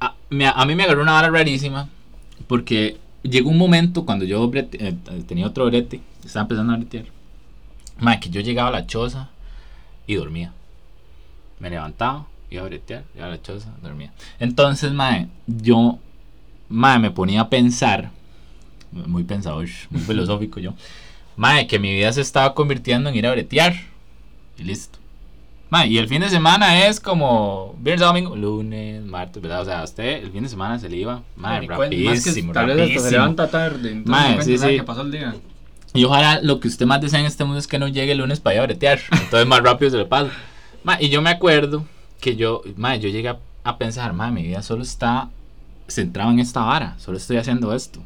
a, 0.00 0.14
me- 0.30 0.46
a 0.46 0.64
mí 0.64 0.74
me 0.74 0.84
agarró 0.84 1.02
una 1.02 1.12
vara 1.12 1.30
rarísima. 1.30 1.88
Porque 2.46 2.98
llegó 3.22 3.50
un 3.50 3.58
momento 3.58 4.04
cuando 4.06 4.24
yo 4.24 4.48
brete- 4.50 4.78
eh, 4.80 5.22
tenía 5.26 5.46
otro 5.46 5.66
brete, 5.66 6.00
estaba 6.24 6.42
empezando 6.42 6.72
a 6.72 6.76
bretear. 6.76 7.04
Madre, 7.98 8.20
que 8.20 8.30
yo 8.30 8.40
llegaba 8.40 8.68
a 8.68 8.72
la 8.72 8.86
choza 8.86 9.28
y 10.06 10.14
dormía. 10.14 10.52
Me 11.58 11.68
levantaba, 11.68 12.26
iba 12.50 12.62
a 12.62 12.66
bretear, 12.66 13.04
iba 13.14 13.26
a 13.26 13.30
la 13.30 13.42
choza, 13.42 13.68
dormía. 13.82 14.12
Entonces, 14.38 14.92
madre, 14.92 15.28
yo, 15.46 15.98
madre, 16.70 17.00
me 17.00 17.10
ponía 17.10 17.42
a 17.42 17.50
pensar, 17.50 18.10
muy 18.90 19.24
pensador, 19.24 19.68
muy 19.90 20.00
filosófico 20.06 20.58
yo. 20.60 20.72
Mae, 21.40 21.66
que 21.66 21.78
mi 21.78 21.90
vida 21.90 22.12
se 22.12 22.20
estaba 22.20 22.52
convirtiendo 22.52 23.08
en 23.08 23.16
ir 23.16 23.26
a 23.26 23.30
bretear. 23.30 23.74
Y 24.58 24.62
listo. 24.62 24.98
Mae, 25.70 25.88
y 25.88 25.96
el 25.96 26.06
fin 26.06 26.20
de 26.20 26.28
semana 26.28 26.86
es 26.86 27.00
como 27.00 27.74
viernes, 27.78 28.06
domingo, 28.06 28.36
lunes, 28.36 29.02
martes, 29.02 29.40
¿verdad? 29.40 29.62
O 29.62 29.64
sea, 29.64 29.82
usted 29.82 30.22
el 30.22 30.32
fin 30.32 30.42
de 30.42 30.50
semana 30.50 30.78
se 30.78 30.90
le 30.90 30.98
iba, 30.98 31.22
mae, 31.36 31.66
más 31.66 31.78
que 31.78 31.82
rapidísimo, 31.82 32.52
tal 32.52 32.66
vez 32.66 32.90
hasta 32.90 33.08
se 33.08 33.10
levanta 33.12 33.50
tarde. 33.50 33.90
Entonces 33.90 34.06
Ma, 34.06 34.20
no 34.20 34.34
cuenta 34.34 34.44
sí, 34.44 34.58
sí. 34.58 34.76
que 34.76 34.82
pasó 34.82 35.00
el 35.00 35.12
día. 35.12 35.34
Y 35.94 36.04
ojalá 36.04 36.40
lo 36.42 36.60
que 36.60 36.68
usted 36.68 36.84
más 36.84 37.00
desea 37.00 37.20
en 37.20 37.24
este 37.24 37.42
mundo 37.44 37.58
es 37.58 37.66
que 37.66 37.78
no 37.78 37.88
llegue 37.88 38.12
el 38.12 38.18
lunes 38.18 38.38
para 38.38 38.56
ir 38.56 38.60
a 38.60 38.64
bretear. 38.64 39.00
Entonces 39.10 39.46
más 39.46 39.62
rápido 39.62 39.90
se 39.90 39.96
le 39.96 40.04
pasa. 40.04 40.30
Mae, 40.84 41.02
y 41.02 41.08
yo 41.08 41.22
me 41.22 41.30
acuerdo 41.30 41.86
que 42.20 42.36
yo, 42.36 42.60
mae, 42.76 43.00
yo 43.00 43.08
llegué 43.08 43.30
a, 43.30 43.38
a 43.64 43.78
pensar, 43.78 44.12
mae, 44.12 44.30
mi 44.30 44.42
vida 44.42 44.60
solo 44.60 44.82
está 44.82 45.30
centrada 45.88 46.30
en 46.32 46.40
esta 46.40 46.60
vara, 46.60 46.96
solo 46.98 47.16
estoy 47.16 47.38
haciendo 47.38 47.74
esto. 47.74 48.00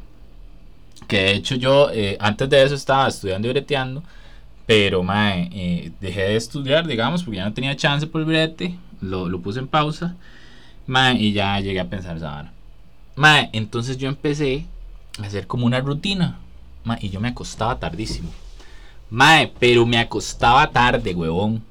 Que 1.07 1.17
de 1.17 1.31
hecho 1.33 1.55
yo 1.55 1.89
eh, 1.91 2.17
antes 2.19 2.49
de 2.49 2.63
eso 2.63 2.75
estaba 2.75 3.07
estudiando 3.07 3.47
y 3.47 3.51
breteando, 3.51 4.03
pero 4.65 5.03
mae, 5.03 5.49
eh, 5.53 5.91
dejé 6.01 6.21
de 6.21 6.35
estudiar, 6.35 6.87
digamos, 6.87 7.23
porque 7.23 7.37
ya 7.37 7.45
no 7.45 7.53
tenía 7.53 7.75
chance 7.75 8.07
por 8.07 8.21
el 8.21 8.27
brete, 8.27 8.75
lo, 9.01 9.29
lo 9.29 9.39
puse 9.39 9.59
en 9.59 9.67
pausa, 9.67 10.15
mae, 10.87 11.15
y 11.15 11.33
ya 11.33 11.59
llegué 11.59 11.79
a 11.79 11.89
pensar 11.89 12.17
esa 12.17 12.31
vara. 12.31 12.53
Mae, 13.15 13.49
entonces 13.53 13.97
yo 13.97 14.09
empecé 14.09 14.65
a 15.19 15.27
hacer 15.27 15.47
como 15.47 15.65
una 15.65 15.79
rutina, 15.79 16.39
mae, 16.83 16.97
y 17.01 17.09
yo 17.09 17.19
me 17.19 17.29
acostaba 17.29 17.79
tardísimo. 17.79 18.31
Mae, 19.09 19.53
pero 19.59 19.85
me 19.85 19.99
acostaba 19.99 20.69
tarde, 20.71 21.13
huevón. 21.13 21.63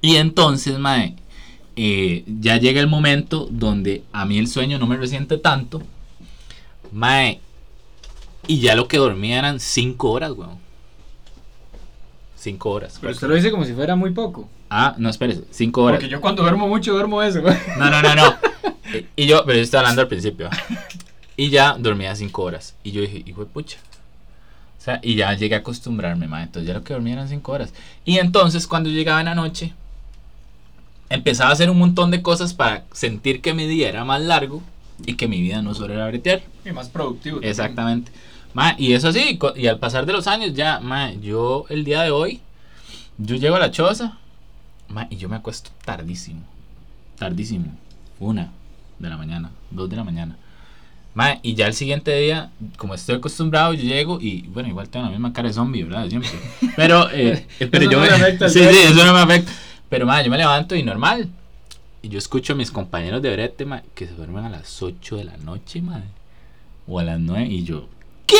Y 0.00 0.16
entonces, 0.16 0.78
mae, 0.78 1.14
eh, 1.76 2.24
ya 2.26 2.56
llega 2.56 2.80
el 2.80 2.86
momento 2.86 3.46
donde 3.50 4.02
a 4.12 4.24
mí 4.24 4.38
el 4.38 4.48
sueño 4.48 4.78
no 4.78 4.86
me 4.86 4.96
resiente 4.96 5.36
tanto. 5.36 5.82
Mae, 6.92 7.40
y 8.46 8.60
ya 8.60 8.74
lo 8.74 8.88
que 8.88 8.98
dormía 8.98 9.38
eran 9.38 9.60
5 9.60 10.10
horas, 10.10 10.32
weón. 10.32 10.58
5 12.36 12.70
horas. 12.70 12.98
Pero 13.00 13.12
usted 13.12 13.28
lo 13.28 13.34
dice 13.34 13.50
como 13.50 13.64
si 13.64 13.72
fuera 13.72 13.96
muy 13.96 14.10
poco. 14.10 14.48
Ah, 14.70 14.94
no, 14.98 15.08
espérese, 15.08 15.44
5 15.50 15.82
horas. 15.82 15.98
Porque 15.98 16.10
yo 16.10 16.20
cuando 16.20 16.42
duermo 16.42 16.68
mucho 16.68 16.92
duermo 16.92 17.22
eso. 17.22 17.40
güey. 17.42 17.56
No, 17.78 17.90
no, 17.90 18.02
no, 18.02 18.14
no. 18.14 18.36
Eh, 18.92 19.06
Y 19.16 19.26
yo, 19.26 19.44
pero 19.44 19.56
yo 19.58 19.64
estaba 19.64 19.80
hablando 19.82 20.02
al 20.02 20.08
principio. 20.08 20.48
Y 21.36 21.50
ya 21.50 21.76
dormía 21.78 22.14
5 22.14 22.42
horas. 22.42 22.74
Y 22.84 22.92
yo 22.92 23.00
dije, 23.00 23.22
hijo 23.26 23.40
de 23.40 23.46
pucha. 23.50 23.78
O 24.78 24.82
sea, 24.86 25.00
y 25.02 25.16
ya 25.16 25.34
llegué 25.34 25.56
a 25.56 25.58
acostumbrarme, 25.58 26.28
ma. 26.28 26.42
Entonces 26.42 26.68
ya 26.68 26.74
lo 26.74 26.84
que 26.84 26.92
dormía 26.94 27.14
eran 27.14 27.28
5 27.28 27.52
horas. 27.52 27.74
Y 28.04 28.18
entonces 28.18 28.66
cuando 28.66 28.88
llegaba 28.90 29.18
en 29.20 29.26
la 29.26 29.34
noche, 29.34 29.74
empezaba 31.10 31.50
a 31.50 31.52
hacer 31.52 31.68
un 31.70 31.78
montón 31.78 32.10
de 32.10 32.22
cosas 32.22 32.54
para 32.54 32.84
sentir 32.92 33.40
que 33.40 33.54
mi 33.54 33.66
día 33.66 33.88
era 33.88 34.04
más 34.04 34.22
largo 34.22 34.62
y 35.04 35.14
que 35.14 35.28
mi 35.28 35.40
vida 35.40 35.62
no 35.62 35.74
solo 35.74 35.94
era 35.94 36.06
bretear. 36.06 36.42
Y 36.64 36.70
más 36.70 36.88
productivo. 36.88 37.40
también. 37.74 38.04
Ma, 38.56 38.74
y 38.78 38.94
eso 38.94 39.12
sí, 39.12 39.38
y 39.56 39.66
al 39.66 39.78
pasar 39.78 40.06
de 40.06 40.14
los 40.14 40.26
años 40.26 40.54
ya, 40.54 40.80
ma, 40.80 41.12
yo 41.12 41.66
el 41.68 41.84
día 41.84 42.00
de 42.00 42.10
hoy, 42.10 42.40
yo 43.18 43.36
llego 43.36 43.56
a 43.56 43.58
la 43.58 43.70
choza, 43.70 44.16
ma, 44.88 45.06
y 45.10 45.18
yo 45.18 45.28
me 45.28 45.36
acuesto 45.36 45.68
tardísimo. 45.84 46.40
Tardísimo. 47.18 47.66
Una 48.18 48.50
de 48.98 49.10
la 49.10 49.18
mañana, 49.18 49.50
dos 49.70 49.90
de 49.90 49.96
la 49.96 50.04
mañana. 50.04 50.38
Ma, 51.12 51.36
y 51.42 51.52
ya 51.52 51.66
el 51.66 51.74
siguiente 51.74 52.16
día, 52.16 52.50
como 52.78 52.94
estoy 52.94 53.16
acostumbrado, 53.16 53.74
yo 53.74 53.82
llego 53.82 54.22
y, 54.22 54.46
bueno, 54.48 54.70
igual 54.70 54.88
tengo 54.88 55.04
la 55.04 55.12
misma 55.12 55.34
cara 55.34 55.48
de 55.48 55.52
zombie, 55.52 55.84
¿verdad? 55.84 56.08
Siempre. 56.08 56.30
Pero, 56.76 57.10
eh, 57.12 57.46
pero 57.58 57.82
Eso 57.82 57.90
yo 57.90 58.00
no 58.00 58.06
me... 58.06 58.08
afecta 58.10 58.48
sí, 58.48 58.60
sí, 58.60 58.78
eso 58.84 59.04
no 59.04 59.12
me 59.12 59.20
afecta. 59.20 59.52
Pero, 59.90 60.06
ma, 60.06 60.22
yo 60.22 60.30
me 60.30 60.38
levanto 60.38 60.74
y 60.74 60.82
normal. 60.82 61.28
Y 62.00 62.08
yo 62.08 62.16
escucho 62.16 62.54
a 62.54 62.56
mis 62.56 62.70
compañeros 62.70 63.20
de 63.20 63.32
brete, 63.32 63.66
ma, 63.66 63.82
que 63.94 64.06
se 64.06 64.14
duermen 64.14 64.46
a 64.46 64.48
las 64.48 64.82
8 64.82 65.16
de 65.16 65.24
la 65.24 65.36
noche, 65.36 65.82
ma. 65.82 66.00
O 66.86 66.98
a 66.98 67.04
las 67.04 67.20
9 67.20 67.48
y 67.48 67.62
yo, 67.62 67.90
¿qué? 68.26 68.36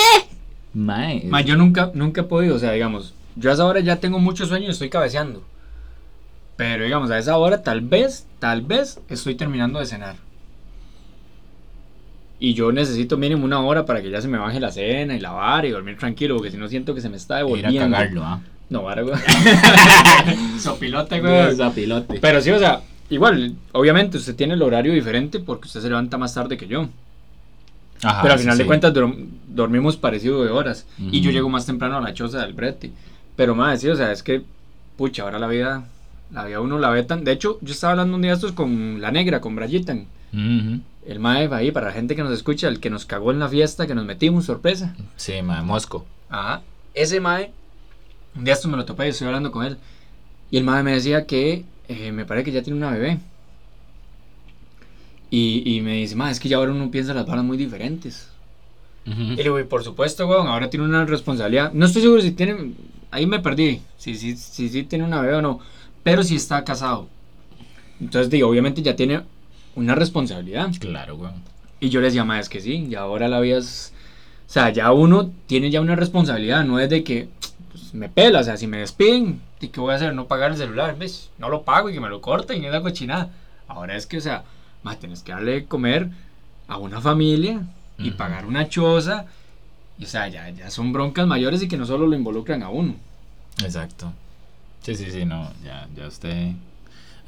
Mae, 0.74 1.22
Ma, 1.26 1.40
yo 1.40 1.56
nunca, 1.56 1.90
nunca 1.94 2.20
he 2.22 2.24
podido, 2.24 2.56
o 2.56 2.58
sea, 2.58 2.72
digamos, 2.72 3.14
yo 3.36 3.50
a 3.50 3.54
esa 3.54 3.64
hora 3.64 3.80
ya 3.80 3.96
tengo 3.96 4.18
mucho 4.18 4.46
sueño 4.46 4.66
y 4.66 4.70
estoy 4.70 4.90
cabeceando. 4.90 5.42
Pero 6.56 6.84
digamos, 6.84 7.10
a 7.10 7.18
esa 7.18 7.36
hora 7.36 7.62
tal 7.62 7.80
vez, 7.82 8.26
tal 8.38 8.62
vez 8.62 9.00
estoy 9.08 9.34
terminando 9.34 9.78
de 9.78 9.86
cenar. 9.86 10.16
Y 12.38 12.52
yo 12.54 12.70
necesito 12.72 13.16
mínimo 13.16 13.44
una 13.44 13.60
hora 13.60 13.86
para 13.86 14.02
que 14.02 14.10
ya 14.10 14.20
se 14.20 14.28
me 14.28 14.36
baje 14.38 14.60
la 14.60 14.70
cena 14.70 15.16
y 15.16 15.20
lavar 15.20 15.64
y 15.64 15.70
dormir 15.70 15.96
tranquilo, 15.96 16.36
porque 16.36 16.50
si 16.50 16.58
no 16.58 16.68
siento 16.68 16.94
que 16.94 17.00
se 17.00 17.08
me 17.08 17.16
está 17.16 17.36
ir 17.40 17.44
a 17.44 17.46
devolviendo. 17.46 17.80
cagarlo, 17.96 18.22
¿ah? 18.24 18.40
No, 18.68 18.82
vara, 18.82 19.02
güey. 19.02 19.16
Sopilote, 20.58 21.20
güey. 21.20 21.56
Zapilote. 21.56 22.18
Pero 22.20 22.40
sí, 22.40 22.50
o 22.50 22.58
sea, 22.58 22.82
igual, 23.10 23.54
obviamente 23.72 24.16
usted 24.18 24.34
tiene 24.34 24.54
el 24.54 24.62
horario 24.62 24.92
diferente 24.92 25.38
porque 25.38 25.66
usted 25.66 25.80
se 25.80 25.88
levanta 25.88 26.18
más 26.18 26.34
tarde 26.34 26.56
que 26.56 26.66
yo. 26.66 26.88
Ajá, 28.02 28.22
Pero 28.22 28.32
al 28.34 28.38
sí, 28.38 28.44
final 28.44 28.58
de 28.58 28.64
sí. 28.64 28.66
cuentas 28.68 28.92
dorm- 28.94 29.26
dormimos 29.48 29.96
parecido 29.96 30.44
de 30.44 30.50
horas. 30.50 30.86
Y 30.98 31.20
yo 31.20 31.30
llego 31.30 31.48
más 31.48 31.66
temprano 31.66 31.96
a 31.96 32.00
la 32.00 32.14
choza 32.14 32.40
del 32.42 32.52
brete. 32.54 32.92
Pero 33.36 33.54
más, 33.54 33.80
sí, 33.80 33.88
o 33.88 33.96
sea, 33.96 34.12
es 34.12 34.22
que 34.22 34.42
pucha, 34.96 35.22
ahora 35.22 35.38
la 35.38 35.46
vida, 35.46 35.84
la 36.32 36.44
vida 36.44 36.60
uno 36.60 36.78
la 36.78 36.90
ve 36.90 37.02
tan... 37.02 37.24
De 37.24 37.32
hecho, 37.32 37.58
yo 37.60 37.72
estaba 37.72 37.92
hablando 37.92 38.16
un 38.16 38.22
día 38.22 38.30
de 38.30 38.36
estos 38.36 38.52
con 38.52 39.00
la 39.00 39.10
negra, 39.10 39.40
con 39.40 39.54
Brayitan. 39.56 40.06
Ujú. 40.32 40.80
El 41.06 41.20
mae 41.20 41.48
ahí, 41.52 41.70
para 41.70 41.86
la 41.86 41.92
gente 41.92 42.16
que 42.16 42.22
nos 42.22 42.32
escucha, 42.32 42.66
el 42.68 42.80
que 42.80 42.90
nos 42.90 43.04
cagó 43.06 43.30
en 43.30 43.38
la 43.38 43.48
fiesta, 43.48 43.86
que 43.86 43.94
nos 43.94 44.04
metimos, 44.04 44.44
sorpresa. 44.46 44.94
Sí, 45.16 45.40
mae, 45.42 45.62
Mosco. 45.62 46.04
Ajá. 46.28 46.62
Ese 46.94 47.20
mae, 47.20 47.52
un 48.34 48.44
día 48.44 48.54
esto 48.54 48.68
me 48.68 48.76
lo 48.76 48.84
topé 48.84 49.06
y 49.06 49.10
estoy 49.10 49.26
hablando 49.28 49.52
con 49.52 49.64
él. 49.64 49.76
Y 50.50 50.56
el 50.58 50.64
mae 50.64 50.82
me 50.82 50.92
decía 50.92 51.26
que 51.26 51.64
eh, 51.88 52.10
me 52.12 52.24
parece 52.24 52.46
que 52.46 52.52
ya 52.52 52.62
tiene 52.62 52.78
una 52.78 52.90
bebé. 52.90 53.18
Y, 55.30 55.62
y 55.76 55.80
me 55.80 55.94
dice, 55.94 56.14
mae, 56.14 56.30
es 56.32 56.40
que 56.40 56.48
ya 56.48 56.56
ahora 56.56 56.72
uno 56.72 56.90
piensa 56.90 57.12
las 57.14 57.26
balas 57.26 57.44
muy 57.44 57.56
diferentes. 57.56 58.28
Ujú. 59.06 59.20
Y 59.20 59.36
le 59.36 59.42
digo, 59.42 59.58
"Y 59.60 59.64
por 59.64 59.82
supuesto, 59.84 60.26
weón, 60.26 60.46
ahora 60.48 60.70
tiene 60.70 60.84
una 60.84 61.04
responsabilidad. 61.04 61.72
No 61.72 61.86
estoy 61.86 62.02
seguro 62.02 62.20
si 62.22 62.32
tiene. 62.32 62.72
Ahí 63.10 63.26
me 63.26 63.38
perdí. 63.40 63.80
Si 63.98 64.16
sí 64.16 64.36
si, 64.36 64.68
si, 64.68 64.82
tiene 64.84 65.04
una 65.04 65.20
bebé 65.20 65.34
o 65.34 65.42
no. 65.42 65.60
Pero 66.02 66.22
si 66.22 66.36
está 66.36 66.64
casado. 66.64 67.08
Entonces, 68.00 68.30
digo, 68.30 68.48
obviamente 68.48 68.82
ya 68.82 68.96
tiene 68.96 69.22
una 69.74 69.94
responsabilidad. 69.94 70.70
Claro, 70.80 71.16
weón. 71.16 71.34
Y 71.80 71.88
yo 71.88 72.00
les 72.00 72.12
decía, 72.12 72.24
"Ma, 72.24 72.40
es 72.40 72.48
que 72.48 72.60
sí, 72.60 72.86
y 72.90 72.94
ahora 72.94 73.28
la 73.28 73.40
vida 73.40 73.58
es. 73.58 73.92
O 74.48 74.52
sea, 74.52 74.70
ya 74.70 74.92
uno 74.92 75.30
tiene 75.46 75.70
ya 75.70 75.80
una 75.80 75.96
responsabilidad. 75.96 76.64
No 76.64 76.78
es 76.78 76.88
de 76.88 77.02
que 77.04 77.28
pues, 77.70 77.94
me 77.94 78.08
pela. 78.08 78.40
O 78.40 78.44
sea, 78.44 78.56
si 78.56 78.66
me 78.66 78.78
despiden, 78.78 79.40
¿y 79.60 79.68
qué 79.68 79.80
voy 79.80 79.92
a 79.92 79.96
hacer? 79.96 80.14
No 80.14 80.26
pagar 80.26 80.52
el 80.52 80.56
celular. 80.56 80.96
¿Ves? 80.98 81.30
No 81.38 81.48
lo 81.48 81.62
pago 81.62 81.90
y 81.90 81.94
que 81.94 82.00
me 82.00 82.08
lo 82.08 82.20
corten 82.20 82.62
y 82.62 82.66
esa 82.66 82.80
cochinada. 82.80 83.30
Ahora 83.68 83.96
es 83.96 84.06
que, 84.06 84.18
o 84.18 84.20
sea, 84.20 84.44
más 84.86 85.00
tienes 85.00 85.22
que 85.24 85.32
darle 85.32 85.52
de 85.52 85.64
comer 85.64 86.10
a 86.68 86.78
una 86.78 87.00
familia 87.00 87.60
y 87.98 88.12
pagar 88.12 88.46
una 88.46 88.68
choza. 88.68 89.26
Y, 89.98 90.04
o 90.04 90.06
sea, 90.06 90.28
ya, 90.28 90.48
ya 90.50 90.70
son 90.70 90.92
broncas 90.92 91.26
mayores 91.26 91.60
y 91.60 91.66
que 91.66 91.76
no 91.76 91.86
solo 91.86 92.06
lo 92.06 92.14
involucran 92.14 92.62
a 92.62 92.68
uno. 92.68 92.94
Exacto. 93.64 94.12
Sí, 94.82 94.94
sí, 94.94 95.10
sí, 95.10 95.24
no, 95.24 95.50
ya, 95.64 95.88
ya 95.96 96.06
usted... 96.06 96.52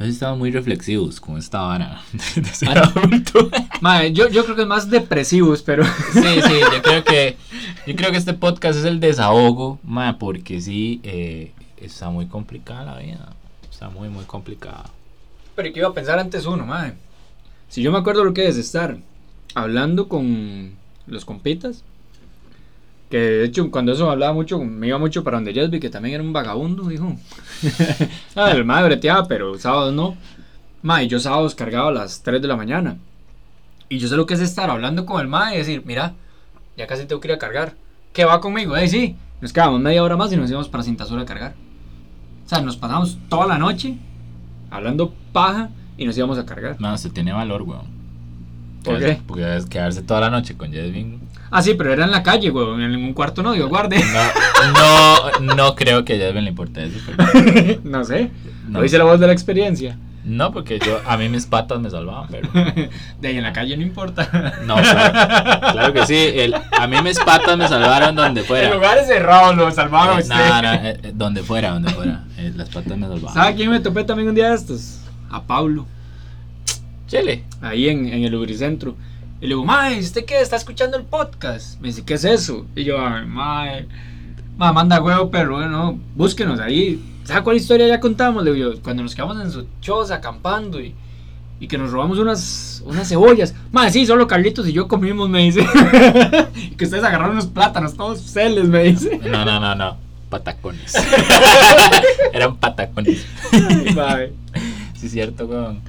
Hoy 0.01 0.11
estamos 0.11 0.39
muy 0.39 0.53
reflexivos 0.53 1.21
con 1.21 1.37
esta 1.39 1.63
vara 1.63 2.01
de 2.37 2.45
ser 2.45 2.79
adulto. 2.79 3.51
Madre, 3.81 4.13
yo, 4.13 4.29
yo 4.29 4.45
creo 4.45 4.55
que 4.55 4.63
es 4.63 4.69
más 4.69 4.89
depresivos, 4.89 5.63
pero. 5.63 5.85
Sí, 6.13 6.23
sí, 6.23 6.61
yo 6.73 6.83
creo 6.83 7.03
que 7.03 7.37
yo 7.85 7.97
creo 7.97 8.13
que 8.13 8.19
este 8.19 8.35
podcast 8.35 8.79
es 8.79 8.85
el 8.85 9.01
desahogo, 9.01 9.81
ma, 9.83 10.17
porque 10.21 10.61
sí 10.61 11.01
eh, 11.03 11.51
está 11.79 12.11
muy 12.11 12.27
complicada 12.27 12.85
la 12.85 12.99
vida, 12.99 13.33
está 13.69 13.91
muy 13.91 14.09
muy 14.09 14.25
complicada. 14.25 14.85
Pero 15.57 15.73
¿qué 15.73 15.81
iba 15.81 15.89
a 15.89 15.95
pensar 15.95 16.21
antes 16.21 16.47
uno, 16.47 16.65
madre? 16.65 16.95
Si 17.69 17.83
yo 17.83 17.93
me 17.93 17.99
acuerdo 17.99 18.25
lo 18.25 18.35
que 18.35 18.49
es 18.49 18.57
estar 18.57 18.99
hablando 19.55 20.09
con 20.09 20.73
los 21.07 21.25
compitas, 21.25 21.85
que 23.11 23.19
de 23.19 23.45
hecho 23.45 23.71
cuando 23.71 23.93
eso 23.93 24.11
hablaba 24.11 24.33
mucho, 24.33 24.59
me 24.63 24.89
iba 24.89 24.99
mucho 24.99 25.25
para 25.25 25.37
donde 25.37 25.55
Jesby, 25.55 25.81
que 25.81 25.91
también 25.91 26.17
era 26.17 26.25
un 26.25 26.33
vagabundo, 26.33 26.85
dijo. 26.85 27.17
ah, 28.37 28.51
el 28.53 28.65
madre 28.65 28.87
breteaba, 28.87 29.27
pero 29.29 29.59
sábados 29.59 29.93
no. 29.95 30.17
Madre, 30.83 31.09
yo 31.09 31.19
sábados 31.19 31.55
cargaba 31.55 31.89
a 31.89 31.93
las 31.93 32.23
3 32.23 32.41
de 32.41 32.49
la 32.49 32.57
mañana. 32.57 32.99
Y 33.89 33.99
yo 33.99 34.09
sé 34.09 34.17
lo 34.17 34.27
que 34.27 34.35
es 34.35 34.41
estar 34.41 34.71
hablando 34.71 35.07
con 35.07 35.21
el 35.21 35.29
madre 35.29 35.57
y 35.57 35.59
decir, 35.59 35.83
mira, 35.85 36.15
ya 36.77 36.87
casi 36.87 37.07
tengo 37.07 37.21
que 37.21 37.29
ir 37.29 37.35
a 37.35 37.39
cargar. 37.39 37.75
¿Qué 38.13 38.25
va 38.25 38.41
conmigo? 38.41 38.77
Eh, 38.77 38.89
sí. 38.89 39.17
Nos 39.41 39.53
quedamos 39.53 39.81
media 39.81 40.03
hora 40.03 40.17
más 40.17 40.33
y 40.33 40.37
nos 40.37 40.51
íbamos 40.51 40.69
para 40.69 40.83
Cintasura 40.85 41.23
a 41.23 41.27
cargar. 41.27 41.55
O 42.45 42.49
sea, 42.49 42.61
nos 42.61 42.77
pasamos 42.77 43.19
toda 43.29 43.47
la 43.47 43.59
noche 43.59 43.97
hablando 44.71 45.13
paja 45.33 45.71
y 45.99 46.07
nos 46.07 46.17
íbamos 46.17 46.39
a 46.39 46.47
cargar. 46.47 46.77
No, 46.79 46.95
usted 46.95 47.11
tiene 47.11 47.33
valor, 47.33 47.63
weón. 47.63 47.99
¿Por 48.85 48.99
qué? 49.01 49.21
Porque 49.27 49.45
quedarse 49.69 50.01
toda 50.03 50.21
la 50.21 50.31
noche 50.31 50.57
con 50.57 50.73
Jesvin. 50.73 51.21
Ah, 51.51 51.63
sí, 51.63 51.75
pero 51.75 51.93
era 51.93 52.05
en 52.05 52.11
la 52.11 52.23
calle, 52.23 52.51
güey, 52.51 52.67
en 52.85 52.95
un 52.97 53.13
cuarto 53.13 53.43
no, 53.43 53.53
Dios 53.53 53.69
guarde. 53.69 53.99
No, 54.73 55.41
no, 55.41 55.55
no 55.55 55.75
creo 55.75 56.05
que 56.05 56.15
a 56.15 56.17
Jesvin 56.17 56.45
le 56.45 56.51
importe 56.51 56.85
eso. 56.85 56.99
pero- 57.07 57.81
no 57.85 58.05
sé. 58.05 58.31
No. 58.69 58.79
Lo 58.81 58.85
hice 58.85 58.99
la 58.99 59.05
voz 59.05 59.19
de 59.21 59.27
la 59.27 59.33
experiencia. 59.33 59.99
No, 60.25 60.53
porque 60.53 60.79
yo, 60.79 61.01
a 61.07 61.17
mí 61.17 61.29
mis 61.31 61.47
patas 61.47 61.81
me 61.81 61.89
salvaban, 61.89 62.29
pero... 62.31 62.49
De 63.21 63.29
ahí 63.29 63.39
en 63.39 63.43
la 63.43 63.53
calle 63.55 63.77
no 63.79 63.83
importa. 63.83 64.29
No, 64.67 64.77
claro, 64.77 65.73
claro 65.73 65.93
que 65.95 66.05
sí. 66.07 66.15
el- 66.35 66.55
a 66.55 66.87
mí 66.87 66.97
mis 67.03 67.19
patas 67.19 67.57
me 67.57 67.67
salvaron 67.67 68.15
donde 68.15 68.43
fuera. 68.43 68.69
En 68.69 68.75
lugares 68.75 69.07
cerrados 69.07 69.57
lo 69.57 69.71
salvaba 69.71 70.17
Eh, 70.19 70.23
usted. 70.23 70.35
no, 70.35 70.63
no, 70.63 70.73
eh, 70.75 71.01
eh, 71.03 71.13
donde 71.15 71.43
fuera, 71.43 71.71
donde 71.71 71.91
fuera. 71.91 72.25
Eh, 72.37 72.53
las 72.55 72.69
patas 72.69 72.97
me 72.99 73.07
salvaban. 73.09 73.35
¿Sabe 73.35 73.55
quién 73.55 73.71
me 73.71 73.81
topé 73.81 74.05
también 74.05 74.29
un 74.29 74.35
día 74.35 74.51
de 74.51 74.55
estos? 74.57 75.01
A 75.31 75.43
Pablo, 75.43 75.87
Chile. 77.07 77.45
ahí 77.61 77.89
en, 77.89 78.07
en 78.07 78.25
el 78.25 78.33
Lubricentro. 78.33 78.97
Y 79.41 79.43
le 79.43 79.49
digo, 79.49 79.65
mae, 79.65 79.99
¿usted 80.01 80.25
qué? 80.25 80.41
¿Está 80.41 80.57
escuchando 80.57 80.97
el 80.97 81.05
podcast? 81.05 81.81
Me 81.81 81.89
dice, 81.89 82.05
¿qué 82.05 82.15
es 82.15 82.25
eso? 82.25 82.67
Y 82.75 82.85
yo, 82.85 82.99
mae, 82.99 83.87
mae, 84.57 84.73
manda 84.73 85.01
huevo, 85.01 85.31
pero 85.31 85.57
bueno, 85.57 85.99
búsquenos 86.17 86.59
ahí. 86.61 87.01
¿Sabe 87.25 87.45
cuál 87.45 87.57
historia 87.57 87.87
ya 87.87 88.01
contamos? 88.01 88.43
Le 88.43 88.53
digo, 88.53 88.73
cuando 88.83 89.03
nos 89.03 89.15
quedamos 89.15 89.41
en 89.41 89.51
su 89.51 89.67
choza 89.81 90.17
acampando 90.17 90.81
y, 90.81 90.95
y 91.61 91.69
que 91.69 91.79
nos 91.79 91.91
robamos 91.93 92.19
unas, 92.19 92.83
unas 92.85 93.09
cebollas. 93.09 93.55
Mae, 93.71 93.91
sí, 93.93 94.07
solo 94.07 94.27
Carlitos 94.27 94.67
y 94.67 94.73
yo 94.73 94.89
comimos, 94.89 95.29
me 95.29 95.45
dice. 95.45 95.61
y 96.57 96.71
que 96.71 96.85
ustedes 96.85 97.05
agarraron 97.05 97.33
unos 97.33 97.47
plátanos, 97.47 97.95
todos 97.97 98.21
celes, 98.21 98.67
me 98.69 98.83
dice. 98.85 99.21
No, 99.31 99.45
no, 99.45 99.61
no, 99.61 99.75
no. 99.75 99.97
Patacones. 100.31 100.95
Eran 102.33 102.57
patacones. 102.57 103.25
Mae. 103.95 104.33
Sí, 104.99 105.09
cierto, 105.09 105.47
weón. 105.47 105.81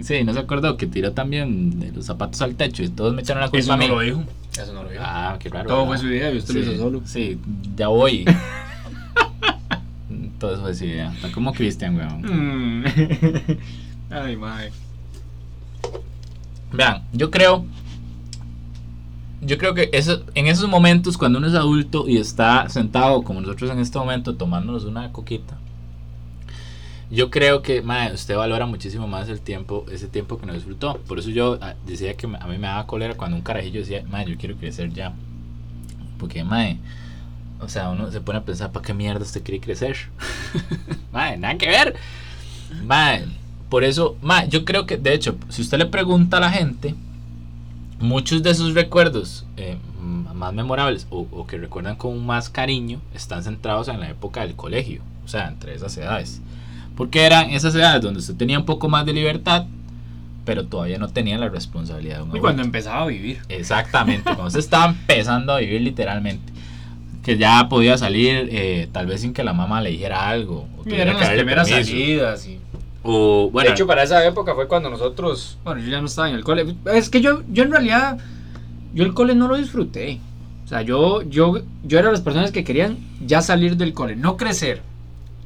Sí, 0.00 0.24
no 0.24 0.32
se 0.32 0.40
acordó 0.40 0.76
que 0.76 0.86
tiró 0.86 1.12
también 1.12 1.78
de 1.78 1.92
los 1.92 2.06
zapatos 2.06 2.40
al 2.42 2.56
techo 2.56 2.82
y 2.82 2.88
todos 2.88 3.14
me 3.14 3.22
echaron 3.22 3.42
la 3.42 3.48
culpa 3.48 3.60
Eso 3.60 3.72
a 3.72 3.76
no 3.76 3.82
mí. 3.82 3.88
lo 3.88 4.00
dijo. 4.00 4.24
Eso 4.52 4.72
no 4.72 4.82
lo 4.82 4.90
dijo. 4.90 5.02
Ah, 5.04 5.36
qué 5.38 5.48
raro. 5.48 5.68
Todo 5.68 5.86
¿verdad? 5.86 5.88
fue 5.88 5.98
su 5.98 6.06
idea 6.12 6.32
y 6.32 6.38
usted 6.38 6.54
sí, 6.54 6.60
lo 6.60 6.72
hizo 6.72 6.82
solo. 6.82 7.02
Sí, 7.04 7.38
ya 7.76 7.88
voy. 7.88 8.24
Todo 10.38 10.60
fue 10.60 10.74
su 10.74 10.84
idea. 10.84 11.12
Está 11.12 11.32
como 11.32 11.52
Cristian, 11.52 11.96
weón. 11.96 12.80
Mm. 12.80 12.84
Ay, 14.10 14.36
mae. 14.36 14.70
Vean, 16.72 17.02
yo 17.12 17.30
creo. 17.30 17.64
Yo 19.40 19.58
creo 19.58 19.74
que 19.74 19.90
eso, 19.92 20.22
en 20.34 20.46
esos 20.46 20.68
momentos, 20.68 21.18
cuando 21.18 21.38
uno 21.38 21.48
es 21.48 21.54
adulto 21.54 22.08
y 22.08 22.16
está 22.16 22.68
sentado, 22.68 23.22
como 23.22 23.40
nosotros 23.42 23.70
en 23.70 23.78
este 23.78 23.98
momento, 23.98 24.36
tomándonos 24.36 24.84
una 24.84 25.12
coquita, 25.12 25.58
yo 27.10 27.30
creo 27.30 27.62
que 27.62 27.82
usted 28.12 28.36
valora 28.36 28.66
muchísimo 28.66 29.06
más 29.06 29.28
el 29.28 29.40
tiempo, 29.40 29.84
ese 29.90 30.08
tiempo 30.08 30.38
que 30.38 30.46
no 30.46 30.54
disfrutó. 30.54 30.98
Por 31.06 31.18
eso 31.18 31.30
yo 31.30 31.58
ah, 31.60 31.74
decía 31.86 32.16
que 32.16 32.26
a 32.26 32.46
mí 32.46 32.58
me 32.58 32.66
daba 32.66 32.86
cólera 32.86 33.14
cuando 33.14 33.36
un 33.36 33.42
carajillo 33.42 33.80
decía, 33.80 34.04
mae, 34.08 34.26
yo 34.26 34.36
quiero 34.36 34.56
crecer 34.56 34.92
ya. 34.92 35.12
Porque, 36.18 36.44
mae, 36.44 36.78
o 37.60 37.68
sea, 37.68 37.90
uno 37.90 38.10
se 38.10 38.20
pone 38.20 38.38
a 38.38 38.44
pensar, 38.44 38.72
¿para 38.72 38.84
qué 38.84 38.94
mierda 38.94 39.24
usted 39.24 39.42
quiere 39.42 39.60
crecer? 39.60 39.96
mae, 41.12 41.36
nada 41.36 41.56
que 41.58 41.68
ver. 41.68 41.94
Mae, 42.84 43.26
por 43.68 43.84
eso, 43.84 44.16
mae, 44.22 44.48
yo 44.48 44.64
creo 44.64 44.86
que, 44.86 44.96
de 44.96 45.14
hecho, 45.14 45.36
si 45.48 45.62
usted 45.62 45.78
le 45.78 45.86
pregunta 45.86 46.38
a 46.38 46.40
la 46.40 46.50
gente, 46.50 46.94
muchos 48.00 48.42
de 48.42 48.54
sus 48.54 48.74
recuerdos 48.74 49.46
eh, 49.56 49.76
más 50.00 50.52
memorables 50.52 51.06
o, 51.10 51.26
o 51.30 51.46
que 51.46 51.58
recuerdan 51.58 51.96
con 51.96 52.24
más 52.24 52.50
cariño 52.50 53.00
están 53.14 53.44
centrados 53.44 53.88
en 53.88 54.00
la 54.00 54.10
época 54.10 54.40
del 54.40 54.56
colegio, 54.56 55.02
o 55.24 55.28
sea, 55.28 55.48
entre 55.48 55.74
esas 55.74 55.96
edades. 55.96 56.40
Porque 56.96 57.24
eran 57.24 57.50
esas 57.50 57.74
edades 57.74 58.02
donde 58.02 58.20
usted 58.20 58.34
tenía 58.34 58.58
un 58.58 58.64
poco 58.64 58.88
más 58.88 59.04
de 59.04 59.12
libertad, 59.12 59.66
pero 60.44 60.66
todavía 60.66 60.98
no 60.98 61.08
tenía 61.08 61.38
la 61.38 61.48
responsabilidad 61.48 62.18
de 62.18 62.22
un 62.22 62.36
Y 62.36 62.40
cuando 62.40 62.62
empezaba 62.62 63.02
a 63.02 63.06
vivir. 63.06 63.40
Exactamente, 63.48 64.24
cuando 64.24 64.50
se 64.50 64.60
estaba 64.60 64.86
empezando 64.86 65.52
a 65.52 65.60
vivir 65.60 65.80
literalmente. 65.80 66.52
Que 67.22 67.38
ya 67.38 67.68
podía 67.68 67.96
salir 67.96 68.48
eh, 68.52 68.88
tal 68.92 69.06
vez 69.06 69.22
sin 69.22 69.32
que 69.32 69.42
la 69.42 69.54
mamá 69.54 69.80
le 69.80 69.90
dijera 69.90 70.28
algo. 70.28 70.68
O 70.76 70.88
eran 70.88 71.16
que 71.16 71.24
las 71.24 71.30
primeras 71.30 71.68
permiso. 71.68 71.90
salidas. 71.90 72.46
Y... 72.46 72.60
O, 73.02 73.50
bueno, 73.50 73.68
de 73.68 73.74
hecho, 73.74 73.86
para 73.86 74.02
esa 74.02 74.24
época 74.26 74.54
fue 74.54 74.68
cuando 74.68 74.90
nosotros. 74.90 75.58
Bueno, 75.64 75.80
yo 75.80 75.88
ya 75.88 76.00
no 76.00 76.06
estaba 76.06 76.28
en 76.28 76.36
el 76.36 76.44
cole. 76.44 76.74
Es 76.92 77.08
que 77.08 77.20
yo, 77.20 77.42
yo 77.50 77.62
en 77.62 77.70
realidad. 77.70 78.18
Yo 78.92 79.04
el 79.04 79.14
cole 79.14 79.34
no 79.34 79.48
lo 79.48 79.56
disfruté. 79.56 80.20
O 80.64 80.68
sea, 80.68 80.82
yo, 80.82 81.22
yo, 81.22 81.62
yo 81.82 81.98
era 81.98 82.08
de 82.08 82.12
las 82.12 82.20
personas 82.20 82.52
que 82.52 82.62
querían 82.62 82.98
ya 83.24 83.42
salir 83.42 83.76
del 83.76 83.92
cole. 83.92 84.16
No 84.16 84.36
crecer. 84.36 84.82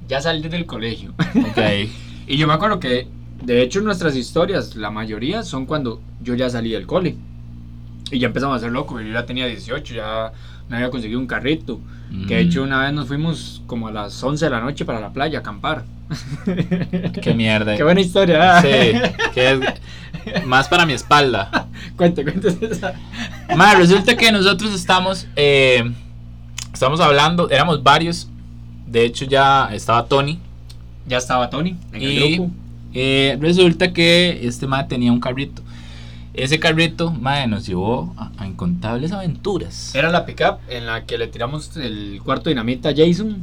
Ya 0.09 0.21
salir 0.21 0.49
del 0.51 0.67
colegio. 0.67 1.13
ok. 1.19 1.59
y 2.27 2.37
yo 2.37 2.47
me 2.47 2.55
acuerdo 2.55 2.81
que. 2.81 3.07
De 3.43 3.63
hecho, 3.63 3.81
nuestras 3.83 4.17
historias, 4.17 4.75
la 4.75 4.91
mayoría 4.91 5.45
son 5.45 5.65
cuando 5.65 6.01
yo 6.21 6.35
ya 6.35 6.51
salí 6.51 6.71
del 6.71 6.87
cole. 6.87 7.15
Y 8.11 8.19
ya 8.19 8.27
empezamos 8.27 8.57
a 8.57 8.61
ser 8.61 8.73
locos. 8.73 9.01
Yo 9.05 9.13
ya 9.13 9.27
tenía 9.27 9.47
18, 9.47 9.95
ya 9.95 10.33
me 10.69 10.77
había 10.77 10.91
conseguido 10.91 11.21
un 11.21 11.27
carrito. 11.27 11.81
Que 12.27 12.37
de 12.37 12.41
hecho 12.41 12.63
Mm, 12.63 12.65
una 12.65 12.83
vez 12.85 12.93
nos 12.95 13.07
fuimos 13.07 13.63
como 13.67 13.89
a 13.89 13.93
las 13.93 14.23
11 14.23 14.47
de 14.47 14.51
la 14.51 14.61
noche 14.61 14.85
para 14.87 14.99
la 14.99 15.13
playa 15.13 15.39
a 15.39 15.41
acampar. 15.41 15.85
Qué 17.23 17.35
mierda. 17.35 17.77
Qué 17.77 17.83
buena 17.83 18.01
historia. 18.01 18.61
¿eh? 18.61 19.03
Sí, 19.05 19.31
que 19.35 19.53
es 19.53 20.45
más 20.47 20.69
para 20.69 20.87
mi 20.87 20.95
espalda. 20.95 21.69
Cuente, 21.97 22.23
cuente 22.25 22.49
esa. 22.63 22.95
Mae, 23.55 23.77
resulta 23.77 24.17
que 24.17 24.33
nosotros 24.33 24.75
estamos, 24.75 25.27
eh, 25.37 25.93
estamos 26.73 27.01
hablando, 27.01 27.51
éramos 27.51 27.83
varios. 27.83 28.29
De 28.89 29.05
hecho, 29.05 29.25
ya 29.27 29.69
estaba 29.73 30.07
Tony. 30.07 30.39
Ya 31.07 31.19
estaba 31.19 31.49
Tony 31.51 31.77
en 31.93 32.03
el 32.03 32.13
Y 32.13 32.37
grupo. 32.37 32.51
eh, 32.95 33.37
resulta 33.41 33.93
que 33.93 34.41
este 34.47 34.67
mae 34.67 34.85
tenía 34.85 35.13
un 35.13 35.21
carrito. 35.21 35.63
Ese 36.35 36.59
carrito, 36.61 37.11
mae, 37.11 37.47
nos 37.49 37.67
llevó 37.67 38.15
a, 38.17 38.31
a 38.39 38.47
incontables 38.47 39.11
aventuras. 39.13 39.95
Era 39.95 40.11
la 40.11 40.25
pickup 40.25 40.59
en 40.69 40.87
la 40.87 41.05
que 41.05 41.19
le 41.19 41.27
tiramos 41.27 41.77
el 41.77 42.21
cuarto 42.25 42.49
dinamita 42.51 42.91
a 42.91 42.95
Jason. 42.97 43.37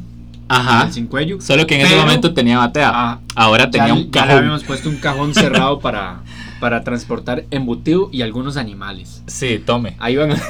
Ajá. 0.48 0.86
el 0.86 0.94
sin 0.94 1.08
cuello. 1.08 1.42
Solo 1.42 1.66
que 1.66 1.74
en 1.76 1.82
ese 1.82 1.90
Pero- 1.96 2.02
momento 2.06 2.34
tenía 2.34 2.60
batea. 2.60 2.92
Ah, 2.94 3.20
Ahora 3.36 3.70
tenía 3.72 3.88
ya, 3.88 3.94
un 3.96 4.00
ya 4.00 4.06
le 4.06 4.12
cajón. 4.12 4.38
habíamos 4.38 4.64
puesto 4.64 4.90
un 4.90 4.98
cajón 4.98 5.34
cerrado 5.34 5.80
para, 5.82 6.20
para 6.60 6.84
transportar 6.84 7.46
embutido 7.50 8.10
y 8.12 8.22
algunos 8.22 8.56
animales. 8.56 9.24
Sí, 9.26 9.60
tome. 9.66 9.96
Ahí 10.00 10.16
van, 10.16 10.32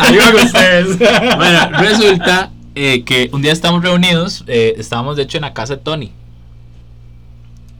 ahí 0.00 0.16
van 0.16 0.34
ustedes. 0.42 0.98
Bueno, 0.98 1.68
resulta 1.78 2.50
eh, 2.76 3.04
que 3.04 3.30
un 3.32 3.42
día 3.42 3.52
estamos 3.52 3.82
reunidos, 3.82 4.44
eh, 4.46 4.74
estábamos 4.76 5.16
de 5.16 5.22
hecho 5.22 5.38
en 5.38 5.42
la 5.42 5.54
casa 5.54 5.76
de 5.76 5.82
Tony. 5.82 6.12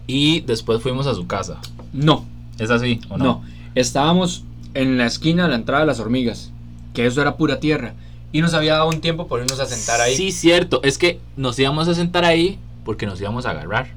Y 0.07 0.41
después 0.41 0.83
fuimos 0.83 1.07
a 1.07 1.15
su 1.15 1.27
casa. 1.27 1.61
No, 1.93 2.25
¿Es 2.59 2.71
así 2.71 3.01
o 3.11 3.19
no? 3.19 3.25
no. 3.25 3.45
Estábamos 3.75 4.45
en 4.75 4.97
la 4.97 5.07
esquina 5.07 5.45
de 5.45 5.51
la 5.51 5.57
entrada 5.57 5.83
de 5.83 5.87
las 5.87 6.01
hormigas, 6.01 6.51
que 6.95 7.07
eso 7.07 7.21
era 7.21 7.37
pura 7.37 7.61
tierra. 7.61 7.95
Y 8.33 8.41
nos 8.41 8.55
había 8.55 8.75
dado 8.75 8.89
un 8.89 9.01
tiempo 9.01 9.29
por 9.29 9.41
irnos 9.41 9.61
a 9.61 9.67
sentar 9.67 10.01
ahí. 10.01 10.17
Sí, 10.17 10.33
cierto. 10.33 10.81
Es 10.83 10.99
que 10.99 11.21
nos 11.37 11.59
íbamos 11.59 11.89
a 11.89 11.95
sentar 11.95 12.25
ahí 12.25 12.59
porque 12.85 13.07
nos 13.07 13.21
íbamos 13.21 13.45
a 13.45 13.51
agarrar. 13.51 13.89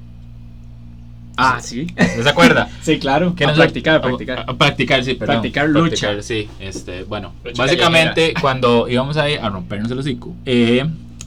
Ah, 1.42 1.60
sí. 1.62 1.88
¿No 2.18 2.24
se 2.24 2.30
acuerda? 2.30 2.70
Sí, 2.82 3.00
claro. 3.00 3.36
Que 3.36 3.44
a 3.44 3.48
nos- 3.48 3.58
practicar, 3.58 3.96
a 3.96 3.98
a- 3.98 4.02
practicar. 4.02 4.40
A, 4.48 4.54
practicar, 4.56 5.04
sí, 5.04 5.14
perdón. 5.16 5.36
Practicar 5.36 5.70
lucha. 5.70 6.22
sí, 6.22 6.50
este, 6.60 7.04
bueno, 7.04 7.34
Lucha 7.44 7.62
básicamente 7.64 8.34
cuando 8.42 8.88
íbamos 8.90 9.18
ahí 9.18 9.36
a 9.36 9.50
rompernos 9.50 9.92
el 9.92 10.00
hocico, 10.00 10.34
eh, 10.46 10.86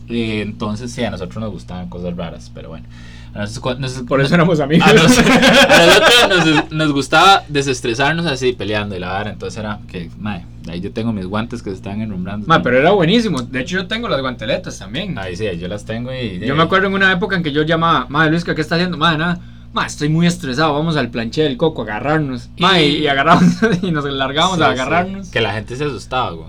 eh, 0.08 0.40
entonces 0.42 0.90
sí, 0.92 1.04
a 1.04 1.10
nosotros 1.10 1.40
nos 1.42 1.50
gustaban 1.52 1.88
cosas 1.88 2.16
raras, 2.16 2.50
pero 2.54 2.68
bueno. 2.70 2.86
A 3.34 3.40
nosotros, 3.40 3.78
nos- 3.78 3.92
Por 4.02 4.20
eso 4.20 4.34
éramos 4.34 4.60
amigos. 4.60 4.86
a 4.86 4.92
nos- 4.92 5.18
a 5.18 5.86
nosotros 5.86 6.46
nos, 6.46 6.72
nos 6.72 6.92
gustaba 6.92 7.44
desestresarnos 7.48 8.26
así 8.26 8.52
peleando 8.52 8.94
y 8.94 8.98
la 8.98 9.08
vara, 9.08 9.30
entonces 9.30 9.58
era 9.58 9.78
que, 9.88 10.10
madre, 10.18 10.44
ahí 10.68 10.80
yo 10.82 10.92
tengo 10.92 11.12
mis 11.14 11.24
guantes 11.26 11.62
que 11.62 11.70
se 11.70 11.76
están 11.76 12.02
enrumbrando. 12.02 12.46
Ma, 12.46 12.62
pero 12.62 12.78
era 12.78 12.90
buenísimo. 12.90 13.40
De 13.40 13.60
hecho, 13.60 13.76
yo 13.76 13.86
tengo 13.86 14.08
las 14.08 14.20
guanteletas 14.20 14.78
también. 14.78 15.18
Ahí 15.18 15.34
sí, 15.36 15.46
yo 15.58 15.66
las 15.68 15.84
tengo 15.86 16.12
y... 16.12 16.40
Yo 16.40 16.54
me 16.54 16.62
acuerdo 16.62 16.88
en 16.88 16.94
una 16.94 17.10
época 17.10 17.34
en 17.36 17.42
que 17.42 17.52
yo 17.52 17.62
llamaba, 17.62 18.04
madre 18.10 18.32
Luis, 18.32 18.44
¿qué 18.44 18.52
está 18.60 18.74
haciendo? 18.74 18.98
Madre, 18.98 19.18
nada. 19.18 19.40
Ma, 19.72 19.86
estoy 19.86 20.08
muy 20.10 20.26
estresado, 20.26 20.74
vamos 20.74 20.96
al 20.96 21.08
planche 21.08 21.42
del 21.42 21.56
coco 21.56 21.82
a 21.82 21.84
agarrarnos. 21.84 22.50
Ma, 22.58 22.80
y, 22.80 22.98
y 22.98 23.06
agarramos 23.06 23.44
y 23.82 23.90
nos 23.90 24.04
largábamos 24.04 24.58
Sí, 24.58 24.62
a 24.62 24.66
sí, 24.66 24.72
agarrarnos. 24.72 25.28
Que 25.28 25.40
la 25.40 25.52
gente 25.54 25.76
se 25.76 25.84
asustaba, 25.84 26.30
güey. 26.32 26.48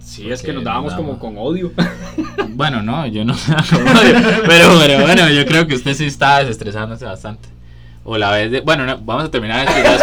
Sí, 0.00 0.30
es 0.30 0.42
que 0.42 0.52
nos 0.52 0.62
dábamos 0.64 0.92
como 0.92 1.18
con 1.18 1.38
odio. 1.38 1.72
Bueno, 2.50 2.82
no, 2.82 3.06
yo 3.06 3.24
no 3.24 3.34
pero, 4.46 4.78
pero 4.78 5.00
bueno, 5.00 5.30
yo 5.30 5.46
creo 5.46 5.66
que 5.66 5.74
usted 5.74 5.94
sí 5.94 6.04
está 6.04 6.40
desestresándose 6.40 7.06
bastante. 7.06 7.48
O 8.04 8.18
la 8.18 8.30
vez 8.32 8.50
de. 8.50 8.60
Bueno, 8.60 8.84
no, 8.84 8.98
vamos 8.98 9.24
a 9.24 9.30
terminar 9.30 9.66
esto. 9.68 9.80
que- 9.80 9.98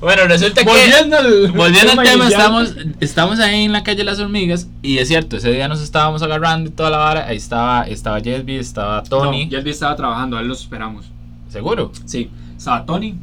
bueno, 0.00 0.24
resulta 0.26 0.64
que. 0.64 0.70
Volviendo 0.70 1.16
al, 1.16 1.52
Volviendo 1.52 1.92
al 1.92 2.02
tema, 2.06 2.28
estamos, 2.28 2.74
estamos 3.00 3.40
ahí 3.40 3.64
en 3.64 3.72
la 3.72 3.82
calle 3.82 4.04
Las 4.04 4.18
Hormigas. 4.18 4.68
Y 4.82 4.98
es 4.98 5.08
cierto, 5.08 5.38
ese 5.38 5.50
día 5.50 5.66
nos 5.68 5.80
estábamos 5.80 6.22
agarrando 6.22 6.68
y 6.68 6.72
toda 6.72 6.90
la 6.90 6.98
vara. 6.98 7.26
Ahí 7.26 7.38
estaba, 7.38 7.84
estaba 7.84 8.20
Jesby, 8.20 8.56
estaba 8.56 9.02
Tony. 9.02 9.46
No, 9.46 9.50
Yelby 9.50 9.70
estaba 9.70 9.96
trabajando, 9.96 10.36
a 10.36 10.40
él 10.42 10.48
los 10.48 10.60
esperamos. 10.60 11.06
¿Seguro? 11.48 11.90
Sí, 12.04 12.30
estaba 12.56 12.84
Tony, 12.84 13.14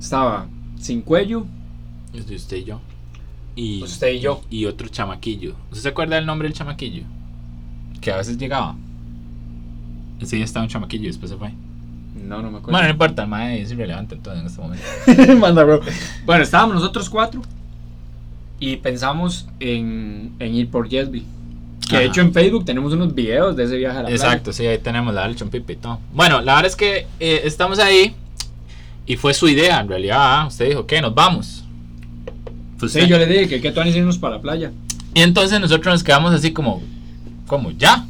estaba 0.00 0.46
Sin 0.80 1.02
Cuello, 1.02 1.46
usted 2.12 2.56
y 2.56 2.64
yo. 2.64 2.80
Y, 3.54 3.82
usted 3.82 4.12
y 4.14 4.20
yo. 4.20 4.42
y 4.50 4.66
otro 4.66 4.88
chamaquillo. 4.88 5.54
¿Usted 5.70 5.82
se 5.82 5.88
acuerda 5.88 6.16
del 6.16 6.26
nombre 6.26 6.48
del 6.48 6.56
chamaquillo? 6.56 7.04
Que 8.00 8.12
a 8.12 8.16
veces 8.16 8.36
llegaba. 8.36 8.74
Ese 10.20 10.36
día 10.36 10.44
estaba 10.44 10.64
un 10.64 10.70
chamaquillo 10.70 11.04
y 11.04 11.08
después 11.08 11.30
se 11.30 11.36
fue. 11.36 11.52
No, 12.22 12.36
no 12.42 12.50
me 12.50 12.58
acuerdo. 12.58 12.70
Bueno, 12.72 12.86
no 12.86 12.92
importa, 12.92 13.26
mae 13.26 13.62
es 13.62 13.72
irrelevante 13.72 14.14
entonces 14.14 14.40
en 14.40 14.46
este 14.46 14.60
momento. 14.60 15.36
Manda, 15.40 15.64
bro. 15.64 15.80
Bueno, 16.24 16.42
estábamos 16.44 16.74
nosotros 16.76 17.08
cuatro 17.10 17.42
y 18.58 18.76
pensamos 18.76 19.48
en, 19.58 20.32
en 20.38 20.54
ir 20.54 20.70
por 20.70 20.88
Yesby. 20.88 21.24
Que 21.88 21.96
de 21.98 22.04
hecho 22.04 22.20
en 22.20 22.32
Facebook 22.32 22.64
tenemos 22.64 22.92
unos 22.92 23.12
videos 23.14 23.56
de 23.56 23.64
ese 23.64 23.76
viaje 23.76 23.98
a 23.98 24.02
la 24.02 24.08
playa. 24.08 24.24
Exacto, 24.24 24.52
sí, 24.52 24.64
ahí 24.66 24.78
tenemos 24.78 25.12
la 25.12 25.26
del 25.26 25.34
chompipe 25.34 25.72
y 25.72 25.76
todo. 25.76 25.98
Bueno, 26.12 26.40
la 26.40 26.54
verdad 26.54 26.66
es 26.70 26.76
que 26.76 27.06
eh, 27.18 27.40
estamos 27.44 27.80
ahí 27.80 28.14
y 29.06 29.16
fue 29.16 29.34
su 29.34 29.48
idea 29.48 29.80
en 29.80 29.88
realidad. 29.88 30.18
¿ah? 30.20 30.46
Usted 30.46 30.68
dijo, 30.68 30.86
¿qué? 30.86 31.00
Nos 31.02 31.14
vamos. 31.14 31.64
Fue 32.76 32.88
Sí, 32.88 32.98
usted. 33.00 33.08
yo 33.10 33.18
le 33.18 33.26
dije 33.26 33.48
que 33.48 33.60
qué 33.60 33.72
Tony 33.72 33.90
irnos 33.90 34.18
para 34.18 34.36
la 34.36 34.40
playa. 34.42 34.70
Y 35.14 35.22
entonces 35.22 35.58
nosotros 35.60 35.92
nos 35.92 36.04
quedamos 36.04 36.32
así 36.32 36.52
como, 36.52 36.80
como 37.48 37.72
ya. 37.72 38.06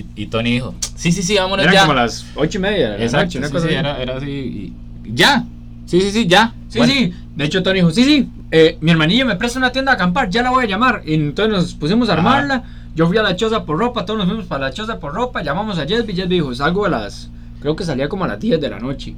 Y, 0.00 0.22
y 0.22 0.26
Tony 0.26 0.52
dijo, 0.52 0.74
sí, 0.94 1.10
sí, 1.12 1.22
sí, 1.22 1.36
vámonos 1.36 1.62
Eran 1.64 1.74
ya. 1.74 1.80
como 1.82 1.94
las 1.94 2.26
ocho 2.36 2.58
y 2.58 2.60
media 2.60 2.90
de 2.90 2.98
la 2.98 3.04
Exacto, 3.04 3.24
noche, 3.26 3.38
una 3.38 3.46
sí, 3.48 3.52
cosa 3.52 3.68
sí, 3.68 3.74
así. 3.74 3.78
era, 3.80 4.02
era 4.02 4.16
así. 4.16 4.30
y- 4.30 4.72
ya. 5.14 5.44
Sí, 5.86 6.00
sí, 6.02 6.10
sí, 6.10 6.26
ya. 6.26 6.52
Sí, 6.68 6.78
Bueno, 6.78 6.92
sí. 6.92 7.12
De 7.34 7.44
hecho, 7.44 7.62
Tony 7.62 7.76
dijo, 7.76 7.90
sí, 7.90 8.04
sí. 8.04 8.28
eh, 8.50 8.76
mi 8.82 8.90
hermanillo 8.90 9.24
me 9.26 9.36
presta 9.36 9.58
una 9.58 9.72
tienda 9.72 9.92
a 9.92 9.94
acampar, 9.94 10.28
ya 10.28 10.42
la 10.42 10.50
voy 10.50 10.64
a 10.64 10.68
llamar. 10.68 11.02
Y 11.06 11.14
entonces 11.14 11.52
nos 11.52 11.74
pusimos 11.74 12.08
a 12.10 12.12
Ajá. 12.12 12.20
armarla. 12.20 12.64
Yo 12.94 13.06
fui 13.06 13.16
a 13.16 13.22
la 13.22 13.34
choza 13.36 13.64
por 13.64 13.78
ropa, 13.78 14.04
todos 14.04 14.18
nos 14.18 14.26
fuimos 14.28 14.46
para 14.46 14.66
la 14.66 14.72
choza 14.72 14.98
por 15.00 15.14
ropa. 15.14 15.42
Llamamos 15.42 15.78
a 15.78 15.86
Jesby. 15.86 16.14
Jesby 16.14 16.34
dijo, 16.34 16.54
salgo 16.54 16.84
a 16.84 16.88
las. 16.90 17.30
Creo 17.60 17.74
que 17.74 17.84
salía 17.84 18.08
como 18.08 18.24
a 18.24 18.28
las 18.28 18.38
10 18.40 18.60
de 18.60 18.68
la 18.68 18.78
noche. 18.80 19.14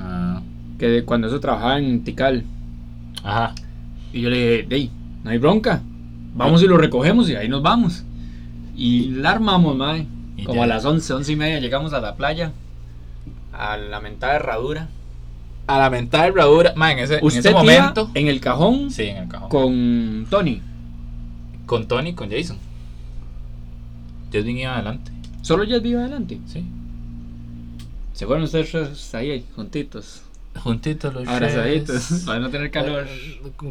ah, 0.00 0.40
Que 0.78 1.04
cuando 1.04 1.28
eso 1.28 1.38
trabajaba 1.40 1.78
en 1.78 2.02
Tical. 2.02 2.42
ajá. 3.22 3.54
Y 4.12 4.22
yo 4.22 4.30
le 4.30 4.36
dije, 4.38 4.66
hey, 4.70 4.90
no 5.22 5.30
hay 5.30 5.38
bronca. 5.38 5.82
Vamos 6.34 6.62
y 6.62 6.66
lo 6.66 6.76
recogemos 6.78 7.28
y 7.30 7.36
ahí 7.36 7.48
nos 7.48 7.62
vamos. 7.62 8.02
Y 8.76 9.10
la 9.10 9.30
armamos, 9.32 9.76
mae. 9.76 10.06
Y 10.38 10.44
Como 10.44 10.58
ya. 10.60 10.64
a 10.64 10.66
las 10.68 10.84
11, 10.86 11.12
11 11.12 11.32
y 11.32 11.36
media 11.36 11.60
llegamos 11.60 11.92
a 11.92 12.00
la 12.00 12.14
playa. 12.16 12.52
A 13.52 13.76
la 13.76 14.00
mentada 14.00 14.36
herradura. 14.36 14.88
A 15.66 15.78
la 15.78 15.90
mentada 15.90 16.28
herradura, 16.28 16.72
man, 16.76 16.92
en 16.92 17.00
ese, 17.00 17.18
en 17.18 17.26
ese 17.26 17.50
iba 17.50 17.58
momento. 17.60 18.10
en 18.14 18.28
el 18.28 18.40
cajón 18.40 18.90
Sí, 18.90 19.02
en 19.02 19.16
el 19.18 19.28
cajón. 19.28 19.48
Con, 19.50 20.26
con 20.30 20.30
Tony. 20.30 20.62
Tony, 21.86 22.14
con 22.14 22.30
Jason. 22.30 22.56
Jason 24.32 24.48
iba 24.56 24.74
adelante. 24.74 25.10
Solo 25.42 25.64
ya 25.64 25.78
vivo 25.78 26.00
adelante. 26.00 26.38
Sí. 26.46 26.64
Se 28.14 28.26
fueron 28.26 28.44
ustedes 28.44 29.14
ahí, 29.14 29.44
juntitos. 29.54 30.22
Juntitos 30.62 31.12
los 31.14 31.28
Abrazaditos. 31.28 32.22
Para 32.26 32.40
no 32.40 32.48
tener 32.50 32.70
calor. 32.70 33.06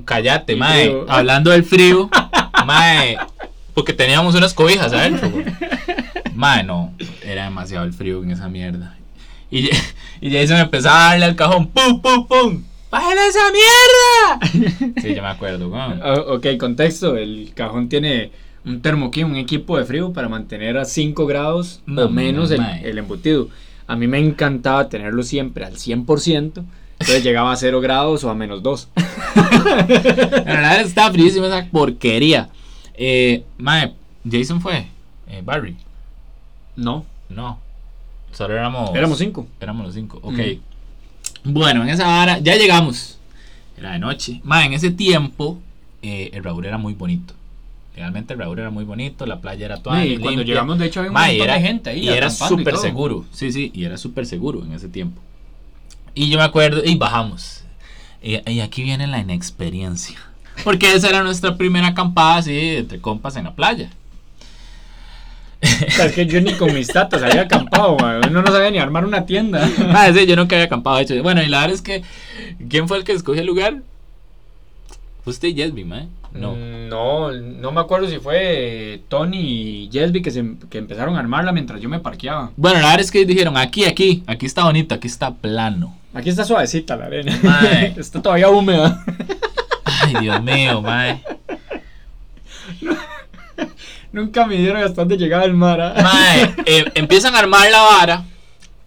Cállate, 0.06 0.56
mae. 0.56 0.94
Hablando 1.08 1.52
del 1.52 1.64
frío, 1.64 2.10
mae. 2.66 3.18
Porque 3.74 3.94
teníamos 3.94 4.36
unas 4.36 4.54
cobijas 4.54 4.94
adentro, 4.94 5.30
güey. 5.30 5.46
Mae, 6.38 6.64
no. 6.64 6.94
Era 7.26 7.46
demasiado 7.46 7.84
el 7.84 7.94
frío 7.94 8.22
en 8.22 8.30
esa 8.30 8.48
mierda. 8.48 8.96
Y, 9.50 9.70
y 10.22 10.32
Jason 10.32 10.58
empezaba 10.58 11.08
a 11.08 11.10
darle 11.10 11.26
al 11.26 11.36
cajón. 11.36 11.68
¡Pum, 11.68 12.00
pum, 12.00 12.28
pum! 12.28 12.64
¡Bájale 12.92 13.22
esa 13.28 13.52
mierda! 13.52 14.94
Sí, 15.02 15.16
yo 15.16 15.22
me 15.24 15.30
acuerdo. 15.30 15.72
Ah, 15.76 16.24
ok, 16.28 16.46
contexto. 16.60 17.18
El 17.18 17.52
cajón 17.56 17.90
tiene 17.90 18.32
un 18.66 18.82
termoquí, 18.82 19.24
un 19.24 19.36
equipo 19.36 19.80
de 19.80 19.86
frío 19.86 20.14
para 20.14 20.30
mantener 20.30 20.78
a 20.78 20.86
5 20.86 21.26
grados 21.26 21.82
No, 21.88 22.06
o 22.06 22.10
menos 22.10 22.52
el, 22.52 22.62
el 22.84 22.98
embutido. 23.00 23.50
A 23.88 23.96
mí 23.96 24.08
me 24.08 24.20
encantaba 24.20 24.90
tenerlo 24.90 25.24
siempre 25.24 25.66
al 25.66 25.74
100%. 25.74 26.64
Entonces 27.00 27.24
llegaba 27.24 27.52
a 27.52 27.56
0 27.56 27.82
grados 27.82 28.24
o 28.24 28.30
a 28.30 28.36
menos 28.36 28.62
2. 28.62 28.90
La 29.36 29.86
verdad 30.44 30.82
está 30.82 31.12
frísima 31.12 31.48
esa 31.48 31.66
porquería. 31.72 32.50
Eh, 32.94 33.44
mae, 33.58 33.94
Jason 34.30 34.62
fue. 34.62 34.88
Eh, 35.28 35.42
Barry. 35.44 35.76
No, 36.78 37.06
No. 37.30 37.60
Solo 38.32 38.54
éramos. 38.54 38.92
éramos 38.94 39.18
5. 39.18 39.48
Éramos 39.60 39.86
los 39.88 39.96
cinco. 39.96 40.20
Ok. 40.22 40.38
Mm. 41.44 41.54
Bueno, 41.54 41.84
en 41.84 41.90
esa 41.90 42.22
hora 42.22 42.40
ya 42.40 42.56
llegamos. 42.56 43.18
Era 43.78 43.94
de 43.94 44.00
noche. 44.00 44.42
Ma, 44.44 44.66
en 44.66 44.74
ese 44.74 44.92
tiempo 44.92 45.60
eh, 46.02 46.30
el 46.34 46.44
Raúl 46.44 46.66
era 46.66 46.78
muy 46.78 46.94
bonito. 46.94 47.34
Realmente 47.96 48.34
el 48.34 48.40
Raúl 48.40 48.60
era 48.60 48.70
muy 48.70 48.84
bonito, 48.84 49.26
la 49.26 49.42
playa 49.42 49.66
era 49.66 49.78
toda 49.82 50.06
y 50.06 50.18
cuando 50.18 50.42
limpia. 50.42 50.46
llegamos, 50.46 50.78
de 50.78 50.86
hecho, 50.86 51.00
había 51.00 51.10
un 51.10 51.16
Ma, 51.16 51.32
era, 51.32 51.56
de 51.56 51.62
gente 51.62 51.90
ahí. 51.90 52.02
y 52.02 52.10
era 52.10 52.30
súper 52.30 52.78
seguro. 52.78 53.26
Sí, 53.32 53.52
sí, 53.52 53.72
y 53.74 53.86
era 53.86 53.98
súper 53.98 54.28
seguro 54.28 54.64
en 54.64 54.74
ese 54.74 54.88
tiempo. 54.88 55.20
Y 56.14 56.30
yo 56.30 56.38
me 56.38 56.44
acuerdo, 56.44 56.84
y 56.86 56.96
bajamos. 56.96 57.64
Y, 58.22 58.38
y 58.52 58.60
aquí 58.60 58.84
viene 58.84 59.08
la 59.08 59.20
inexperiencia. 59.20 60.20
Porque 60.64 60.94
esa 60.94 61.10
era 61.10 61.24
nuestra 61.24 61.58
primera 61.58 61.88
acampada 61.88 62.38
así, 62.38 62.76
entre 62.76 63.00
compas 63.00 63.36
en 63.36 63.46
la 63.46 63.56
playa. 63.56 63.90
Es 66.06 66.12
que 66.14 66.26
yo 66.26 66.42
ni 66.42 66.54
con 66.54 66.74
mis 66.74 66.88
tatas 66.88 67.22
había 67.24 67.42
acampado, 67.42 67.98
mae. 67.98 68.20
Uno 68.30 68.42
no 68.42 68.52
sabía 68.52 68.72
ni 68.72 68.80
armar 68.80 69.06
una 69.06 69.26
tienda. 69.26 69.68
Ah, 69.90 70.10
sí, 70.14 70.26
yo 70.26 70.36
nunca 70.36 70.56
había 70.56 70.66
acampado, 70.66 70.98
de 70.98 71.04
hecho. 71.04 71.24
Bueno, 71.24 71.42
y 71.44 71.48
la 71.48 71.62
verdad 71.62 71.76
es 71.76 71.82
que, 71.82 72.04
¿quién 72.70 72.88
fue 72.88 72.98
el 72.98 73.04
que 73.04 73.14
escogió 73.14 73.42
el 73.42 73.48
lugar? 73.48 73.78
Usted 75.26 75.50
y 75.50 75.56
Jesby, 75.56 75.84
mae. 75.84 76.08
No. 76.34 76.54
Mm, 76.54 76.90
No, 76.90 77.32
no 77.32 77.72
me 77.72 77.82
acuerdo 77.82 78.08
si 78.08 78.18
fue 78.20 79.02
Tony 79.10 79.40
y 79.86 79.90
Jesby 79.92 80.22
que, 80.22 80.32
se, 80.32 80.44
que 80.70 80.78
empezaron 80.78 81.16
a 81.16 81.20
armarla 81.20 81.52
mientras 81.52 81.82
yo 81.82 81.90
me 81.90 82.00
parqueaba. 82.00 82.52
Bueno, 82.56 82.80
la 82.80 82.86
verdad 82.88 83.02
es 83.02 83.12
que 83.12 83.26
dijeron, 83.26 83.58
aquí, 83.58 83.86
aquí, 83.86 84.24
aquí 84.28 84.46
está 84.46 84.64
bonito, 84.64 84.96
aquí 84.96 85.08
está 85.08 85.34
plano. 85.34 85.98
Aquí 86.14 86.30
está 86.30 86.46
suavecita 86.46 86.96
la 86.96 87.06
arena. 87.06 87.38
Mae. 87.44 87.94
está 87.98 88.22
todavía 88.22 88.50
húmeda. 88.50 89.04
Ay, 89.84 90.16
Dios 90.22 90.42
mío, 90.42 90.82
mae. 90.82 91.22
Nunca 94.18 94.48
me 94.48 94.58
dieron 94.58 94.82
hasta 94.82 95.02
dónde 95.02 95.16
llegaba 95.16 95.46
el 95.46 95.54
mar. 95.54 95.80
¿ah? 95.80 95.94
Mae, 96.02 96.56
eh, 96.66 96.92
empiezan 96.96 97.36
a 97.36 97.40
armar 97.40 97.70
la 97.70 97.82
vara. 97.82 98.26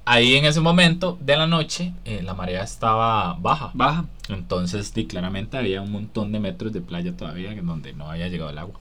Ahí 0.05 0.35
en 0.35 0.45
ese 0.45 0.61
momento 0.61 1.17
de 1.21 1.37
la 1.37 1.47
noche, 1.47 1.93
eh, 2.05 2.21
la 2.25 2.35
marea 2.35 2.65
estaba 2.65 3.35
baja. 3.35 3.71
Baja. 3.73 4.07
Entonces, 4.29 4.91
sí, 4.93 5.07
claramente 5.07 5.57
había 5.57 5.83
un 5.83 5.93
montón 5.93 6.33
de 6.33 6.41
metros 6.41 6.73
de 6.73 6.81
playa 6.81 7.17
todavía 7.17 7.53
en 7.53 7.65
donde 7.65 7.93
no 7.93 8.11
había 8.11 8.27
llegado 8.27 8.51
el 8.51 8.59
agua. 8.59 8.81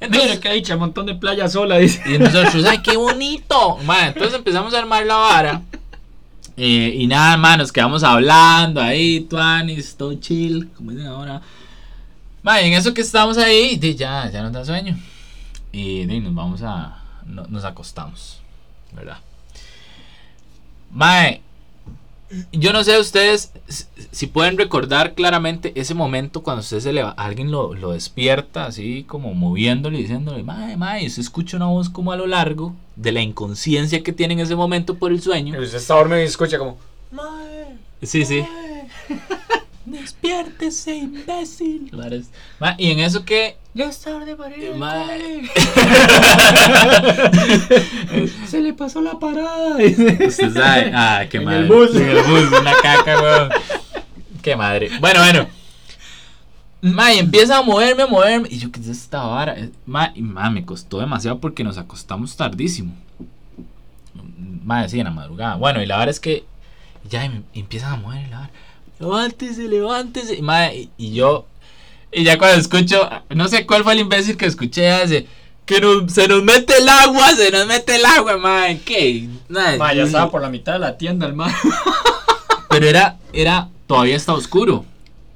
Mira 0.00 0.38
que 0.38 0.52
dicha, 0.52 0.74
un 0.74 0.80
montón 0.80 1.06
de 1.06 1.16
playa 1.16 1.48
sola, 1.48 1.78
dice. 1.78 2.00
Y 2.06 2.18
nosotros, 2.18 2.64
¡ay, 2.66 2.78
qué 2.82 2.96
bonito! 2.96 3.78
Mae, 3.84 4.10
entonces 4.10 4.34
empezamos 4.34 4.72
a 4.72 4.78
armar 4.78 5.04
la 5.04 5.16
vara. 5.16 5.62
Eh, 6.56 6.94
y 6.98 7.08
nada, 7.08 7.36
más 7.36 7.58
nos 7.58 7.72
quedamos 7.72 8.04
hablando 8.04 8.80
ahí, 8.80 9.22
tuanis, 9.22 9.96
todo 9.96 10.14
chill, 10.14 10.68
como 10.76 10.92
dicen 10.92 11.08
ahora. 11.08 11.42
Mae, 12.44 12.68
en 12.68 12.74
eso 12.74 12.94
que 12.94 13.00
estamos 13.00 13.38
ahí, 13.38 13.76
ya, 13.96 14.30
ya 14.30 14.40
nos 14.40 14.52
da 14.52 14.64
sueño. 14.64 14.96
Y 15.72 16.04
nos 16.06 16.34
vamos 16.34 16.62
a. 16.62 17.02
no- 17.26 17.46
nos 17.48 17.64
acostamos, 17.64 18.40
¿verdad? 18.92 19.18
Mae, 20.92 21.40
yo 22.52 22.72
no 22.72 22.82
sé 22.84 22.98
ustedes 22.98 23.52
si- 23.68 24.26
pueden 24.26 24.58
recordar 24.58 25.14
claramente 25.14 25.72
ese 25.76 25.94
momento 25.94 26.42
cuando 26.42 26.60
usted 26.60 26.80
se 26.80 26.92
le 26.92 27.02
va, 27.02 27.10
alguien 27.10 27.50
lo, 27.52 27.74
lo 27.74 27.92
despierta 27.92 28.66
así 28.66 29.04
como 29.06 29.34
moviéndole 29.34 29.98
y 29.98 30.02
diciéndole, 30.02 30.42
mae, 30.42 30.76
mae, 30.76 31.02
y 31.04 31.06
usted 31.06 31.22
escucha 31.22 31.56
una 31.56 31.66
voz 31.66 31.88
como 31.90 32.12
a 32.12 32.16
lo 32.16 32.26
largo 32.26 32.74
de 32.96 33.12
la 33.12 33.20
inconsciencia 33.20 34.02
que 34.02 34.12
tiene 34.12 34.34
en 34.34 34.40
ese 34.40 34.56
momento 34.56 34.96
por 34.96 35.12
el 35.12 35.20
sueño. 35.22 35.58
Usted 35.60 35.78
está 35.78 35.94
dormido 35.94 36.20
y 36.20 36.24
escucha 36.24 36.58
como. 36.58 36.78
Sí, 38.02 38.24
sí. 38.24 38.44
Despiértese, 39.90 40.96
imbécil. 40.96 41.90
Ma, 42.58 42.74
y 42.78 42.90
en 42.90 43.00
eso 43.00 43.24
que. 43.24 43.56
Ya 43.74 43.86
es 43.86 44.00
tarde 44.00 44.34
para 44.36 44.56
ir. 44.56 44.74
Ma- 44.74 45.06
cole". 45.06 45.48
Se 48.46 48.60
le 48.60 48.72
pasó 48.72 49.00
la 49.00 49.18
parada. 49.18 49.76
Usted 49.76 50.52
sabe. 50.52 50.92
Ah, 50.94 51.24
qué 51.30 51.38
En 51.38 51.44
madre. 51.44 51.58
el 51.60 51.68
bus. 51.68 51.94
En 51.94 52.08
el 52.08 52.22
bus, 52.22 52.60
una 52.60 52.72
caca, 52.82 53.20
weón. 53.20 53.48
Qué 54.42 54.56
madre. 54.56 54.90
Bueno, 55.00 55.20
bueno. 55.20 55.46
Ma, 56.82 57.12
y 57.12 57.18
empieza 57.18 57.58
a 57.58 57.62
moverme, 57.62 58.02
a 58.04 58.06
moverme. 58.06 58.48
Y 58.50 58.58
yo, 58.58 58.72
¿qué 58.72 58.80
es 58.80 58.88
esta 58.88 59.22
vara? 59.22 59.54
Eh, 59.58 59.70
Ma, 59.86 60.12
y 60.14 60.22
ma, 60.22 60.50
me 60.50 60.64
costó 60.64 60.98
demasiado 60.98 61.38
porque 61.38 61.62
nos 61.62 61.78
acostamos 61.78 62.36
tardísimo. 62.36 62.94
Ma, 64.64 64.88
sí, 64.88 64.98
en 64.98 65.04
la 65.04 65.10
madrugada. 65.10 65.56
Bueno, 65.56 65.82
y 65.82 65.86
la 65.86 65.96
verdad 65.98 66.10
es 66.10 66.20
que 66.20 66.44
ya 67.08 67.24
y 67.24 67.42
empiezan 67.54 67.92
a 67.92 67.96
mover 67.96 68.28
la 68.30 68.38
vara. 68.40 68.50
Levántese, 69.00 69.66
levántese. 69.66 70.36
Y, 70.36 70.42
ma, 70.42 70.72
y, 70.72 70.90
y 70.98 71.12
yo, 71.14 71.46
y 72.12 72.22
ya 72.24 72.38
cuando 72.38 72.60
escucho, 72.60 73.08
no 73.30 73.48
sé 73.48 73.66
cuál 73.66 73.82
fue 73.82 73.94
el 73.94 74.00
imbécil 74.00 74.36
que 74.36 74.46
escuché, 74.46 74.90
hace. 74.90 75.26
Que 75.66 75.80
nos- 75.80 76.12
se 76.12 76.26
nos 76.28 76.42
mete 76.42 76.74
el 76.78 76.88
agua, 76.88 77.30
se 77.30 77.50
nos 77.50 77.66
mete 77.66 77.96
el 77.96 78.04
agua, 78.04 78.36
ma. 78.36 78.66
¿Qué? 78.84 79.28
Nada, 79.48 79.76
Ma, 79.76 79.94
ya 79.94 80.02
estaba 80.04 80.30
por 80.30 80.42
la 80.42 80.50
mitad 80.50 80.74
de 80.74 80.78
la 80.80 80.98
tienda 80.98 81.26
el 81.26 81.32
mar. 81.34 81.52
pero 82.68 82.86
era, 82.86 83.16
era, 83.32 83.68
todavía 83.86 84.16
está 84.16 84.32
oscuro. 84.34 84.84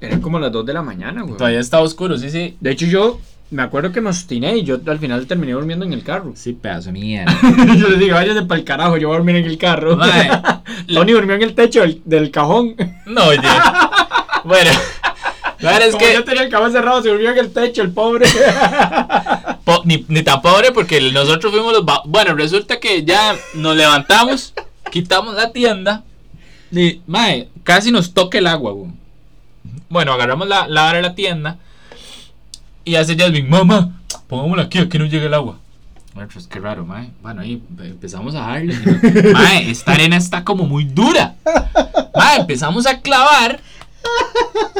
Eran 0.01 0.21
como 0.21 0.37
las 0.39 0.51
2 0.51 0.65
de 0.65 0.73
la 0.73 0.81
mañana, 0.81 1.21
güey. 1.23 1.37
Todavía 1.37 1.59
está 1.59 1.79
oscuro, 1.81 2.17
sí, 2.17 2.29
sí. 2.29 2.57
De 2.59 2.71
hecho, 2.71 2.85
yo 2.85 3.19
me 3.51 3.61
acuerdo 3.63 3.91
que 3.91 4.01
me 4.01 4.09
obstiné 4.09 4.57
y 4.57 4.63
yo 4.63 4.79
al 4.87 4.99
final 4.99 5.25
terminé 5.27 5.53
durmiendo 5.53 5.85
en 5.85 5.93
el 5.93 6.03
carro. 6.03 6.33
Sí, 6.35 6.53
pedazo 6.53 6.87
de 6.87 6.93
mierda. 6.93 7.37
yo 7.77 7.89
les 7.89 7.99
digo, 7.99 8.15
váyanse 8.15 8.43
para 8.43 8.59
el 8.59 8.65
carajo, 8.65 8.97
yo 8.97 9.07
voy 9.09 9.15
a 9.15 9.17
dormir 9.19 9.35
en 9.37 9.45
el 9.45 9.57
carro. 9.57 9.95
Mae, 9.95 10.29
Tony 10.93 11.11
durmió 11.13 11.35
en 11.35 11.43
el 11.43 11.53
techo 11.55 11.81
del, 11.81 12.01
del 12.05 12.31
cajón. 12.31 12.75
no, 13.05 13.25
oye. 13.25 13.39
Bueno, 14.43 14.69
la 15.59 15.71
verdad 15.71 15.87
es 15.87 15.93
Como 15.95 16.05
que 16.05 16.13
yo 16.13 16.23
tenía 16.23 16.43
el 16.43 16.49
cajón 16.51 16.71
cerrado, 16.71 17.01
se 17.01 17.09
durmió 17.09 17.31
en 17.31 17.37
el 17.39 17.51
techo, 17.51 17.81
el 17.81 17.89
pobre. 17.91 18.27
po- 19.63 19.81
ni, 19.85 20.05
ni 20.07 20.21
tan 20.21 20.39
pobre 20.41 20.71
porque 20.71 21.01
nosotros 21.11 21.51
fuimos 21.51 21.73
los... 21.73 21.83
Bueno, 22.05 22.35
resulta 22.35 22.79
que 22.79 23.03
ya 23.03 23.35
nos 23.55 23.75
levantamos, 23.75 24.53
quitamos 24.91 25.33
la 25.33 25.51
tienda 25.51 26.03
y, 26.71 27.01
mae, 27.07 27.49
casi 27.63 27.91
nos 27.91 28.13
toca 28.13 28.37
el 28.37 28.45
agua, 28.45 28.71
güey. 28.73 28.91
Bueno, 29.89 30.13
agarramos 30.13 30.47
la, 30.47 30.67
la 30.67 30.93
de 30.93 31.01
la 31.01 31.15
tienda 31.15 31.57
y 32.85 32.95
hace 32.95 33.15
Jasmine, 33.17 33.47
mamá, 33.49 33.99
pongámosla 34.27 34.63
aquí, 34.63 34.77
aquí 34.79 34.97
no 34.97 35.05
llega 35.05 35.25
el 35.25 35.33
agua. 35.33 35.57
Nosotros, 36.13 36.47
qué 36.47 36.59
raro, 36.59 36.85
mae. 36.85 37.09
Bueno, 37.21 37.41
ahí 37.41 37.61
empezamos 37.79 38.33
a 38.35 38.39
darle. 38.39 38.73
Mae, 39.33 39.69
esta 39.69 39.91
arena 39.91 40.15
está 40.15 40.45
como 40.45 40.63
muy 40.65 40.85
dura. 40.85 41.35
Mae, 42.15 42.39
empezamos 42.39 42.85
a 42.87 43.01
clavar. 43.01 43.59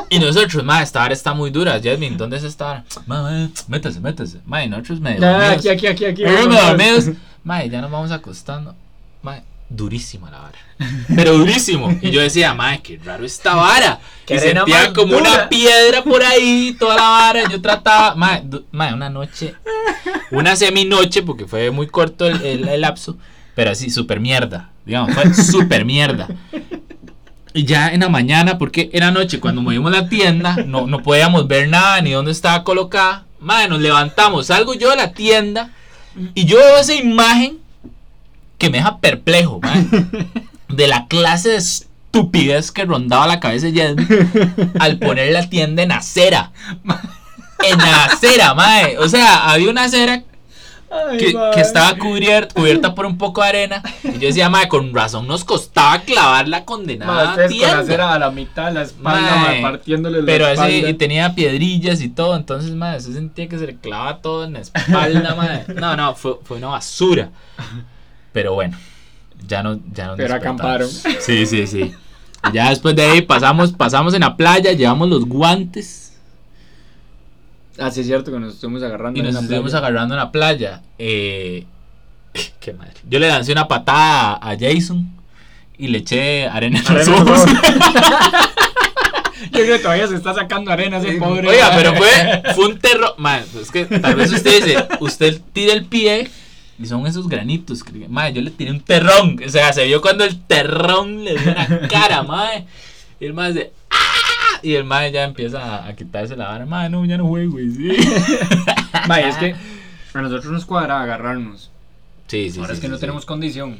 Y 0.09 0.19
nosotros, 0.19 0.63
mae, 0.63 0.83
esta 0.83 0.99
vara 0.99 1.13
está 1.13 1.33
muy 1.33 1.49
dura. 1.51 1.73
Jasmine, 1.83 2.15
¿dónde 2.15 2.37
es 2.37 2.43
esta 2.45 2.65
vara? 2.65 2.85
Mae, 3.05 3.49
métase, 3.67 3.99
métase. 3.99 4.37
Mae, 4.45 4.69
nosotros 4.69 5.01
medio 5.01 5.27
Ah, 5.27 5.31
dormidos. 5.31 5.57
aquí, 5.57 5.67
aquí, 5.69 5.87
aquí, 5.87 6.05
aquí. 6.05 6.23
Medio 6.23 6.47
dormidos. 6.61 7.09
Mae, 7.43 7.69
ya 7.69 7.81
nos 7.81 7.91
vamos 7.91 8.11
acostando. 8.11 8.73
Mae, 9.21 9.43
durísima 9.69 10.29
la 10.31 10.39
vara. 10.39 10.57
Pero 11.15 11.37
durísimo. 11.37 11.97
Y 12.01 12.11
yo 12.11 12.21
decía, 12.21 12.53
mae, 12.53 12.81
qué 12.81 12.99
raro 13.03 13.25
esta 13.25 13.55
vara. 13.55 13.99
Arena 14.29 14.61
sentía 14.65 14.93
como 14.93 15.13
dura. 15.17 15.31
una 15.31 15.49
piedra 15.49 16.03
por 16.03 16.23
ahí, 16.23 16.75
toda 16.79 16.95
la 16.95 17.01
vara. 17.09 17.49
Yo 17.49 17.61
trataba, 17.61 18.15
mae, 18.15 18.43
una 18.93 19.09
noche, 19.09 19.55
una 20.31 20.55
seminoche, 20.55 21.21
porque 21.23 21.45
fue 21.45 21.71
muy 21.71 21.87
corto 21.87 22.25
el, 22.27 22.41
el- 22.43 22.67
el 22.67 22.81
lapso, 22.81 23.17
pero 23.55 23.71
así, 23.71 23.89
super 23.89 24.19
mierda. 24.19 24.71
Digamos, 24.85 25.13
fue 25.13 25.33
super 25.33 25.85
mierda. 25.85 26.27
Y 27.53 27.63
ya 27.63 27.89
en 27.93 28.01
la 28.01 28.09
mañana, 28.09 28.57
porque 28.57 28.89
en 28.91 28.99
la 28.99 29.11
noche, 29.11 29.39
cuando 29.39 29.61
movimos 29.61 29.91
la 29.91 30.09
tienda, 30.09 30.57
no, 30.65 30.87
no 30.87 31.01
podíamos 31.01 31.47
ver 31.47 31.69
nada 31.69 32.01
ni 32.01 32.11
dónde 32.11 32.31
estaba 32.31 32.63
colocada. 32.63 33.25
Mae, 33.39 33.67
nos 33.69 33.79
levantamos, 33.79 34.47
salgo 34.47 34.73
yo 34.73 34.89
de 34.89 34.95
la 34.97 35.13
tienda 35.13 35.69
y 36.33 36.45
yo 36.45 36.57
veo 36.57 36.77
esa 36.79 36.95
imagen 36.95 37.59
que 38.57 38.69
me 38.69 38.77
deja 38.77 38.99
perplejo, 38.99 39.59
mae, 39.61 39.85
de 40.69 40.87
la 40.87 41.07
clase 41.07 41.49
de 41.49 41.57
estupidez 41.57 42.71
que 42.71 42.85
rondaba 42.85 43.27
la 43.27 43.39
cabeza 43.39 43.67
de 43.67 43.79
Jasmine 43.79 44.71
al 44.79 44.99
poner 44.99 45.31
la 45.33 45.49
tienda 45.49 45.83
en 45.83 45.91
acera. 45.91 46.51
En 47.63 47.81
acera, 47.81 48.53
mae. 48.53 48.97
O 48.97 49.09
sea, 49.09 49.49
había 49.49 49.69
una 49.69 49.83
acera 49.83 50.23
que, 51.17 51.61
estaba 51.61 51.97
cubierta, 51.97 52.53
cubierta 52.53 52.95
por 52.95 53.05
un 53.05 53.17
poco 53.17 53.41
de 53.41 53.49
arena. 53.49 53.83
Y 54.03 54.13
yo 54.13 54.27
decía, 54.27 54.49
mae, 54.49 54.67
con 54.67 54.93
razón 54.93 55.27
nos 55.27 55.43
costaba 55.43 55.99
clavar 56.01 56.47
la 56.47 56.63
condenada 56.65 57.33
con 57.33 57.41
la 57.41 57.47
tienda. 57.47 57.83
cera 57.83 58.13
a 58.13 58.19
la 58.19 58.31
mitad 58.31 58.67
de 58.67 58.73
la 58.73 58.81
espalda, 58.83 59.35
mae, 59.37 59.61
partiéndole 59.61 60.19
la 60.19 60.25
Pero 60.25 60.45
así 60.45 60.61
espalda. 60.61 60.89
y 60.89 60.93
tenía 60.93 61.35
piedrillas 61.35 62.01
y 62.01 62.09
todo, 62.09 62.35
entonces, 62.35 62.71
madre, 62.71 63.01
se 63.01 63.13
sentía 63.13 63.47
que 63.47 63.57
se 63.57 63.67
le 63.67 63.75
clavaba 63.75 64.21
todo 64.21 64.45
en 64.45 64.53
la 64.53 64.59
espalda, 64.59 65.35
madre. 65.35 65.65
No, 65.75 65.95
no, 65.95 66.15
fue, 66.15 66.39
fue 66.43 66.57
una 66.57 66.67
basura. 66.67 67.29
Pero 68.35 68.53
bueno, 68.53 68.77
ya 69.47 69.63
no, 69.63 69.79
ya 69.93 70.07
no 70.07 70.17
Pero 70.17 70.35
acamparon. 70.35 70.89
Sí, 70.89 71.45
sí, 71.45 71.65
sí. 71.65 71.93
Y 72.49 72.51
ya 72.51 72.69
después 72.69 72.93
de 72.93 73.03
ahí 73.03 73.21
pasamos, 73.21 73.71
pasamos 73.71 74.13
en 74.13 74.19
la 74.19 74.35
playa, 74.35 74.73
llevamos 74.73 75.07
los 75.07 75.25
guantes 75.25 76.11
Ah, 77.79 77.89
sí, 77.91 78.01
es 78.01 78.07
cierto 78.07 78.33
que 78.33 78.39
nos 78.39 78.55
estuvimos 78.55 78.83
agarrando 78.83 79.17
y 79.17 79.21
en 79.21 79.27
nos 79.27 79.35
la 79.35 79.39
estuvimos 79.39 79.71
playa. 79.71 79.87
agarrando 79.87 80.15
en 80.15 80.19
la 80.19 80.33
playa. 80.33 80.81
Eh, 80.99 81.65
qué 82.59 82.73
madre. 82.73 82.95
Yo 83.07 83.19
le 83.19 83.29
lancé 83.29 83.53
una 83.53 83.69
patada 83.69 84.33
a 84.41 84.57
Jason 84.59 85.09
y 85.77 85.87
le 85.87 85.99
eché 85.99 86.45
arena 86.49 86.83
en 86.85 86.93
los 86.93 87.07
en 87.07 87.13
ojos. 87.13 87.45
Yo 89.45 89.61
creo 89.61 89.77
que 89.77 89.79
todavía 89.81 90.07
se 90.07 90.15
está 90.15 90.33
sacando 90.33 90.71
arena 90.71 90.97
ese 90.97 91.13
pobre. 91.13 91.47
Oiga, 91.47 91.71
pero 91.73 91.95
fue, 91.95 92.43
fue 92.55 92.65
un 92.65 92.79
terror. 92.79 93.15
Man, 93.17 93.45
es 93.61 93.71
que 93.71 93.85
tal 93.85 94.15
vez 94.15 94.33
usted 94.33 94.61
dice, 94.65 94.87
usted 94.99 95.39
tira 95.53 95.71
el 95.71 95.85
pie 95.85 96.29
y 96.79 96.85
son 96.85 97.05
esos 97.07 97.27
granitos. 97.29 97.83
que- 97.83 98.07
Madre, 98.09 98.33
yo 98.33 98.41
le 98.41 98.51
tiré 98.51 98.71
un 98.71 98.81
terrón. 98.81 99.39
O 99.45 99.49
sea, 99.49 99.71
se 99.73 99.85
vio 99.85 100.01
cuando 100.01 100.23
el 100.25 100.39
terrón 100.45 101.23
le 101.23 101.37
dio 101.37 101.51
una 101.51 101.87
cara, 101.87 102.23
madre. 102.27 102.65
Y 103.19 103.25
el 103.25 103.33
madre 103.33 103.53
dice, 103.53 103.71
¡ah! 103.91 104.59
Y 104.61 104.73
el 104.75 104.83
madre 104.83 105.11
ya 105.11 105.23
empieza 105.23 105.59
a, 105.63 105.87
a 105.87 105.95
quitarse 105.95 106.35
la 106.35 106.47
vara. 106.49 106.65
Madre, 106.65 106.89
no, 106.89 107.05
ya 107.05 107.17
no 107.17 107.27
juego, 107.27 107.53
güey. 107.53 107.69
Sí, 107.71 107.89
Mae, 109.07 109.27
es 109.29 109.35
que 109.37 109.55
a 110.13 110.21
nosotros 110.21 110.51
nos 110.51 110.65
cuadra 110.65 111.01
agarrarnos. 111.01 111.71
sí, 112.27 112.49
sí. 112.49 112.59
Ahora 112.59 112.69
sí, 112.73 112.75
es 112.75 112.79
que 112.81 112.87
sí, 112.87 112.91
no 112.91 112.97
sí. 112.97 113.01
tenemos 113.01 113.25
condición. 113.25 113.79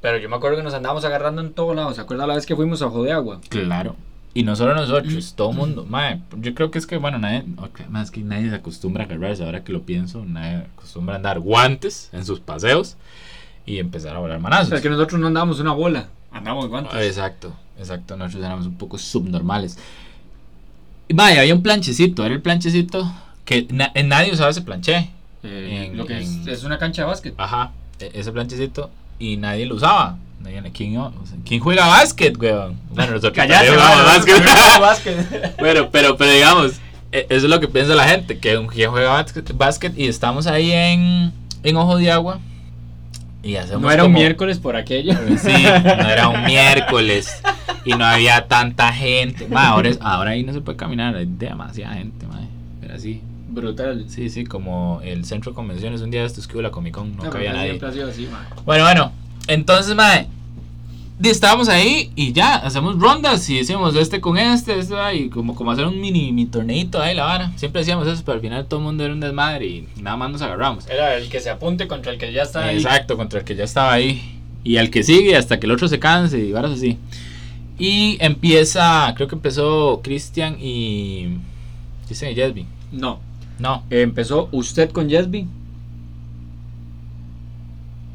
Pero 0.00 0.16
yo 0.16 0.30
me 0.30 0.36
acuerdo 0.36 0.56
que 0.56 0.62
nos 0.62 0.72
andábamos 0.72 1.04
agarrando 1.04 1.42
en 1.42 1.52
todos 1.52 1.76
lados. 1.76 1.96
¿Se 1.96 2.00
acuerda 2.00 2.26
la 2.26 2.34
vez 2.34 2.46
que 2.46 2.56
fuimos 2.56 2.80
a 2.80 2.86
Ojo 2.86 3.02
de 3.02 3.12
Agua? 3.12 3.40
Claro. 3.50 3.96
Y 4.32 4.44
no 4.44 4.54
solo 4.54 4.74
nosotros, 4.74 5.34
todo 5.34 5.50
el 5.50 5.56
mundo. 5.56 5.84
Madre, 5.88 6.20
yo 6.38 6.54
creo 6.54 6.70
que 6.70 6.78
es 6.78 6.86
que, 6.86 6.96
bueno, 6.98 7.18
nadie, 7.18 7.44
ok, 7.56 7.88
más 7.88 8.10
que 8.12 8.20
nadie 8.20 8.48
se 8.50 8.54
acostumbra 8.56 9.02
a 9.02 9.06
agarrarse. 9.06 9.44
Ahora 9.44 9.64
que 9.64 9.72
lo 9.72 9.82
pienso, 9.82 10.24
nadie 10.24 10.66
acostumbra 10.76 11.14
a 11.14 11.16
andar 11.16 11.40
guantes 11.40 12.10
en 12.12 12.24
sus 12.24 12.38
paseos 12.38 12.96
y 13.66 13.78
empezar 13.78 14.14
a 14.14 14.20
volar 14.20 14.36
O 14.36 14.40
manazos. 14.40 14.68
sea, 14.68 14.76
es 14.76 14.82
que 14.82 14.90
nosotros 14.90 15.20
no 15.20 15.26
andábamos 15.26 15.58
una 15.58 15.72
bola. 15.72 16.08
Andábamos 16.30 16.68
guantes. 16.68 16.94
Exacto, 16.94 17.52
exacto. 17.76 18.16
Nosotros 18.16 18.44
éramos 18.44 18.66
un 18.66 18.76
poco 18.76 18.98
subnormales. 18.98 19.78
Y 21.08 21.14
vaya, 21.14 21.40
había 21.40 21.54
un 21.54 21.62
planchecito. 21.62 22.24
Era 22.24 22.34
el 22.34 22.40
planchecito 22.42 23.12
que 23.44 23.66
na- 23.72 23.90
en 23.94 24.08
nadie 24.08 24.32
usaba 24.32 24.50
ese 24.50 24.62
planché. 24.62 25.10
Eh, 25.42 25.88
en- 25.90 25.96
lo 25.96 26.06
que 26.06 26.20
es, 26.20 26.30
en- 26.30 26.48
es 26.48 26.62
una 26.62 26.78
cancha 26.78 27.02
de 27.02 27.08
básquet. 27.08 27.34
Ajá, 27.36 27.72
e- 27.98 28.12
ese 28.14 28.30
planchecito. 28.30 28.90
Y 29.18 29.38
nadie 29.38 29.66
lo 29.66 29.74
usaba. 29.74 30.18
Nadie- 30.42 30.70
¿Quién, 30.72 30.96
o 30.96 31.12
sea, 31.26 31.36
¿quién 31.44 31.60
juega 31.60 31.86
básquet, 31.86 32.36
weón? 32.40 32.76
Bueno, 32.90 33.12
nosotros 33.12 33.32
también 33.34 33.60
jugamos 33.74 34.80
básquet. 34.80 35.56
Bueno, 35.58 35.88
pero, 35.90 36.16
pero 36.16 36.30
digamos, 36.32 36.72
e- 37.12 37.26
eso 37.28 37.46
es 37.46 37.50
lo 37.50 37.60
que 37.60 37.68
piensa 37.68 37.94
la 37.94 38.08
gente, 38.08 38.38
que 38.38 38.56
un 38.56 38.68
juega 38.68 39.10
básquet, 39.54 39.96
y 39.98 40.06
estamos 40.06 40.46
ahí 40.46 40.72
en, 40.72 41.32
en 41.62 41.76
Ojo 41.76 41.96
de 41.96 42.10
Agua 42.10 42.38
y 43.42 43.56
hacemos 43.56 43.82
No 43.82 43.90
era 43.90 44.04
un 44.04 44.10
como- 44.10 44.18
miércoles 44.18 44.58
por 44.58 44.76
aquello. 44.76 45.12
Sí, 45.38 45.52
no 45.52 46.08
era 46.08 46.28
un 46.28 46.44
miércoles 46.44 47.42
y 47.84 47.90
no 47.92 48.04
había 48.04 48.46
tanta 48.48 48.92
gente. 48.92 49.46
Ma, 49.48 49.68
ahora, 49.68 49.88
es- 49.90 49.98
ahora 50.00 50.30
ahí 50.32 50.42
no 50.42 50.52
se 50.52 50.60
puede 50.60 50.76
caminar, 50.76 51.16
hay 51.16 51.26
demasiada 51.26 51.94
gente, 51.94 52.26
ma, 52.26 52.40
pero 52.80 52.94
así, 52.94 53.22
Brutal. 53.52 54.04
Sí, 54.08 54.30
sí, 54.30 54.44
como 54.44 55.00
el 55.02 55.24
centro 55.24 55.50
de 55.50 55.56
convenciones. 55.56 56.02
Un 56.02 56.12
día 56.12 56.20
de 56.20 56.28
estos 56.28 56.46
que 56.46 56.54
hubo 56.54 56.62
la 56.62 56.70
Comic 56.70 56.94
Con, 56.94 57.16
no, 57.16 57.24
No, 57.24 57.30
cabía 57.30 57.52
nadie. 57.52 57.80
sido 57.92 58.08
así. 58.08 58.28
Bueno, 58.64 58.84
bueno. 58.84 59.12
Entonces, 59.50 59.96
mae. 59.96 60.28
Estábamos 61.22 61.68
ahí 61.68 62.12
y 62.14 62.32
ya, 62.32 62.54
hacemos 62.54 62.98
rondas 62.98 63.50
y 63.50 63.58
decíamos 63.58 63.94
este 63.94 64.22
con 64.22 64.38
este, 64.38 64.78
este, 64.78 64.94
va, 64.94 65.12
y 65.12 65.28
como, 65.28 65.54
como 65.54 65.70
hacer 65.70 65.84
un 65.84 66.00
mini, 66.00 66.32
mini 66.32 66.46
torneito 66.46 67.02
ahí, 67.02 67.14
la 67.14 67.24
vara. 67.24 67.52
Siempre 67.56 67.80
decíamos 67.80 68.06
eso, 68.08 68.22
pero 68.24 68.36
al 68.36 68.40
final 68.40 68.64
todo 68.66 68.80
el 68.80 68.86
mundo 68.86 69.04
era 69.04 69.12
un 69.12 69.20
desmadre 69.20 69.66
y 69.66 69.88
nada 70.00 70.16
más 70.16 70.30
nos 70.30 70.40
agarramos. 70.40 70.88
Era 70.88 71.16
el 71.16 71.28
que 71.28 71.40
se 71.40 71.50
apunte 71.50 71.88
contra 71.88 72.12
el 72.12 72.18
que 72.18 72.32
ya 72.32 72.42
está 72.42 72.64
ahí. 72.64 72.76
Exacto, 72.76 73.18
contra 73.18 73.40
el 73.40 73.44
que 73.44 73.54
ya 73.54 73.64
estaba 73.64 73.92
ahí. 73.92 74.40
Y 74.64 74.78
al 74.78 74.88
que 74.88 75.02
sigue 75.02 75.36
hasta 75.36 75.60
que 75.60 75.66
el 75.66 75.72
otro 75.72 75.88
se 75.88 75.98
canse 75.98 76.38
y 76.38 76.52
varas 76.52 76.70
así. 76.70 76.96
Y 77.78 78.16
empieza, 78.20 79.12
creo 79.16 79.28
que 79.28 79.34
empezó 79.34 80.00
Christian 80.02 80.56
y. 80.58 81.38
Christian 82.06 82.32
y 82.32 82.34
Jesby. 82.36 82.66
No. 82.92 83.20
No, 83.58 83.82
Empezó 83.90 84.48
usted 84.52 84.90
con 84.90 85.10
Jesby. 85.10 85.46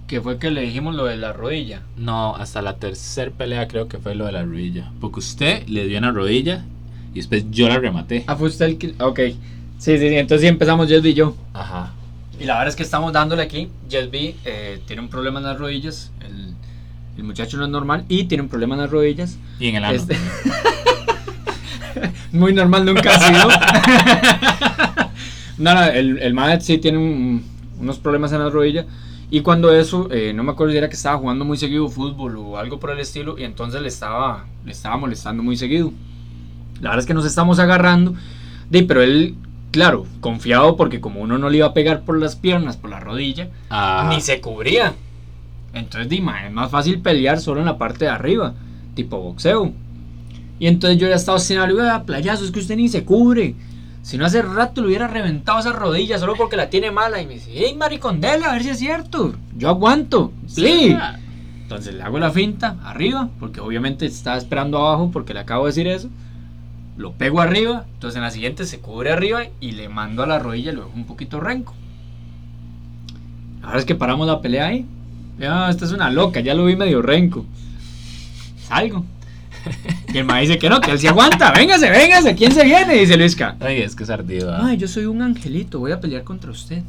Que 0.07 0.21
fue 0.21 0.37
que 0.37 0.51
le 0.51 0.61
dijimos 0.61 0.93
lo 0.95 1.05
de 1.05 1.17
la 1.17 1.33
rodilla. 1.33 1.81
no, 1.97 2.35
hasta 2.35 2.61
la 2.61 2.75
tercera 2.77 3.31
pelea 3.31 3.67
creo 3.67 3.87
que 3.87 3.97
fue 3.97 4.13
lo 4.13 4.25
de 4.25 4.33
la 4.33 4.43
rodilla. 4.43 4.91
Porque 5.01 5.19
usted 5.19 5.67
le 5.67 5.87
dio 5.87 5.97
una 5.97 6.11
rodilla 6.11 6.63
y 7.13 7.15
después 7.15 7.45
yo 7.49 7.67
la 7.69 7.79
rematé. 7.79 8.23
Ah, 8.27 8.35
fue 8.35 8.49
usted 8.49 8.65
el 8.65 8.77
que. 8.77 8.93
Ok. 8.99 9.19
Sí, 9.79 9.97
sí, 9.97 9.99
sí. 9.99 10.15
Entonces 10.15 10.41
sí 10.41 10.47
empezamos 10.47 10.87
Jesby 10.87 11.09
y 11.09 11.13
yo. 11.15 11.35
Ajá. 11.53 11.91
Y 12.39 12.43
la 12.43 12.53
verdad 12.53 12.69
es 12.69 12.75
que 12.75 12.83
estamos 12.83 13.13
dándole 13.13 13.41
aquí. 13.41 13.69
Jesby 13.89 14.35
eh, 14.45 14.79
tiene 14.85 15.01
un 15.01 15.07
problema 15.09 15.39
en 15.39 15.45
las 15.45 15.57
rodillas. 15.57 16.11
El, 16.21 16.53
el 17.17 17.23
muchacho 17.23 17.57
no 17.57 17.63
es 17.65 17.71
normal 17.71 18.05
y 18.07 18.25
tiene 18.25 18.43
un 18.43 18.49
problema 18.49 18.75
en 18.75 18.81
las 18.81 18.91
rodillas. 18.91 19.37
Y 19.59 19.69
en 19.69 19.75
el 19.77 19.85
ano. 19.85 19.95
Este- 19.95 20.17
Muy 22.31 22.53
normal 22.53 22.85
nunca 22.85 23.15
ha 23.15 23.19
sido. 23.19 23.47
no, 25.57 25.73
no, 25.73 25.83
el, 25.83 26.17
el 26.19 26.61
sí 26.61 26.77
tiene 26.77 26.97
un- 26.97 27.43
unos 27.79 27.97
problemas 27.99 28.31
en 28.33 28.39
la 28.39 28.49
rodilla. 28.49 28.85
Y 29.31 29.41
cuando 29.41 29.73
eso, 29.73 30.07
eh, 30.11 30.33
no 30.33 30.43
me 30.43 30.51
acuerdo 30.51 30.71
si 30.71 30.77
era 30.77 30.87
que 30.89 30.95
estaba 30.95 31.17
jugando 31.17 31.45
muy 31.45 31.57
seguido 31.57 31.87
fútbol 31.89 32.37
o 32.37 32.57
algo 32.57 32.79
por 32.79 32.91
el 32.91 32.99
estilo. 32.99 33.37
Y 33.37 33.43
entonces 33.43 33.81
le 33.81 33.87
estaba, 33.87 34.45
le 34.65 34.71
estaba 34.71 34.97
molestando 34.97 35.41
muy 35.43 35.57
seguido. 35.57 35.91
La 36.81 36.89
verdad 36.89 36.99
es 36.99 37.05
que 37.07 37.13
nos 37.13 37.25
estamos 37.25 37.59
agarrando. 37.59 38.13
De, 38.69 38.83
pero 38.83 39.01
él, 39.01 39.35
claro, 39.71 40.05
confiado 40.21 40.75
porque 40.77 41.01
como 41.01 41.21
uno 41.21 41.37
no 41.37 41.49
le 41.49 41.57
iba 41.57 41.67
a 41.67 41.73
pegar 41.73 42.01
por 42.03 42.19
las 42.19 42.35
piernas, 42.35 42.77
por 42.77 42.89
la 42.89 42.99
rodilla, 42.99 43.49
ni 44.09 44.21
se 44.21 44.41
cubría. 44.41 44.93
Entonces, 45.73 46.07
Dima, 46.09 46.45
es 46.45 46.53
más 46.53 46.71
fácil 46.71 46.99
pelear 47.01 47.39
solo 47.39 47.59
en 47.59 47.65
la 47.65 47.77
parte 47.77 48.05
de 48.05 48.11
arriba, 48.11 48.53
tipo 48.95 49.19
boxeo. 49.19 49.73
Y 50.59 50.67
entonces 50.67 50.99
yo 50.99 51.09
ya 51.09 51.15
estaba 51.15 51.37
sin 51.39 51.57
algo, 51.57 51.81
"Ah, 51.81 52.03
playazo, 52.05 52.45
es 52.45 52.51
que 52.51 52.59
usted 52.59 52.77
ni 52.77 52.87
se 52.87 53.03
cubre. 53.03 53.55
Si 54.05 54.19
no 54.19 54.25
hace 54.27 54.43
rato 54.43 54.81
le 54.81 54.87
hubiera 54.89 55.07
reventado 55.07 55.57
esa 55.57 55.71
rodilla 55.71 56.19
solo 56.19 56.35
porque 56.35 56.55
la 56.55 56.69
tiene 56.69 56.91
mala. 56.91 57.19
Y 57.19 57.25
me 57.25 57.33
dice, 57.33 57.49
hey, 57.51 57.73
maricondela, 57.75 58.51
a 58.51 58.53
ver 58.53 58.61
si 58.61 58.69
es 58.69 58.77
cierto. 58.77 59.33
Yo 59.57 59.67
aguanto. 59.67 60.31
Sí. 60.45 60.95
Entonces 61.63 61.95
le 61.95 62.03
hago 62.03 62.19
la 62.19 62.29
finta 62.29 62.77
arriba, 62.83 63.29
porque 63.39 63.61
obviamente 63.61 64.05
estaba 64.05 64.37
esperando 64.37 64.77
abajo 64.77 65.09
porque 65.11 65.33
le 65.33 65.39
acabo 65.39 65.65
de 65.65 65.69
decir 65.69 65.87
eso. 65.87 66.09
Lo 66.97 67.13
pego 67.13 67.41
arriba, 67.41 67.85
entonces 67.95 68.17
en 68.17 68.21
la 68.21 68.29
siguiente 68.29 68.67
se 68.67 68.79
cubre 68.79 69.11
arriba 69.11 69.45
y 69.59 69.71
le 69.71 69.89
mando 69.89 70.21
a 70.21 70.27
la 70.27 70.37
rodilla 70.37 70.71
y 70.71 70.75
lo 70.75 70.83
dejo 70.83 70.95
un 70.95 71.05
poquito 71.05 71.39
renco. 71.39 71.73
Ahora 73.63 73.79
es 73.79 73.85
que 73.85 73.95
paramos 73.95 74.27
la 74.27 74.39
pelea 74.39 74.67
ahí. 74.67 74.85
Ya, 75.39 75.67
esta 75.67 75.83
es 75.83 75.91
una 75.91 76.11
loca, 76.11 76.41
ya 76.41 76.53
lo 76.53 76.65
vi 76.65 76.75
medio 76.75 77.01
renco. 77.01 77.43
Salgo. 78.67 79.03
Y 80.13 80.17
el 80.19 80.23
ma 80.25 80.37
dice 80.39 80.57
que 80.57 80.69
no, 80.69 80.79
que 80.81 80.91
él 80.91 80.99
se 80.99 81.09
aguanta. 81.09 81.51
Véngase, 81.51 81.89
véngase, 81.89 82.35
¿quién 82.35 82.51
se 82.53 82.63
viene? 82.63 82.93
Dice 82.93 83.17
Luisca. 83.17 83.55
Ay, 83.59 83.81
es 83.81 83.95
que 83.95 84.03
es 84.03 84.09
ardido. 84.09 84.53
¿ah? 84.53 84.61
Ay, 84.67 84.77
yo 84.77 84.87
soy 84.87 85.05
un 85.05 85.21
angelito, 85.21 85.79
voy 85.79 85.91
a 85.91 85.99
pelear 85.99 86.23
contra 86.23 86.51
usted. 86.51 86.83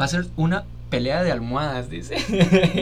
Va 0.00 0.04
a 0.06 0.08
ser 0.08 0.26
una 0.36 0.64
pelea 0.90 1.22
de 1.22 1.32
almohadas, 1.32 1.90
dice. 1.90 2.16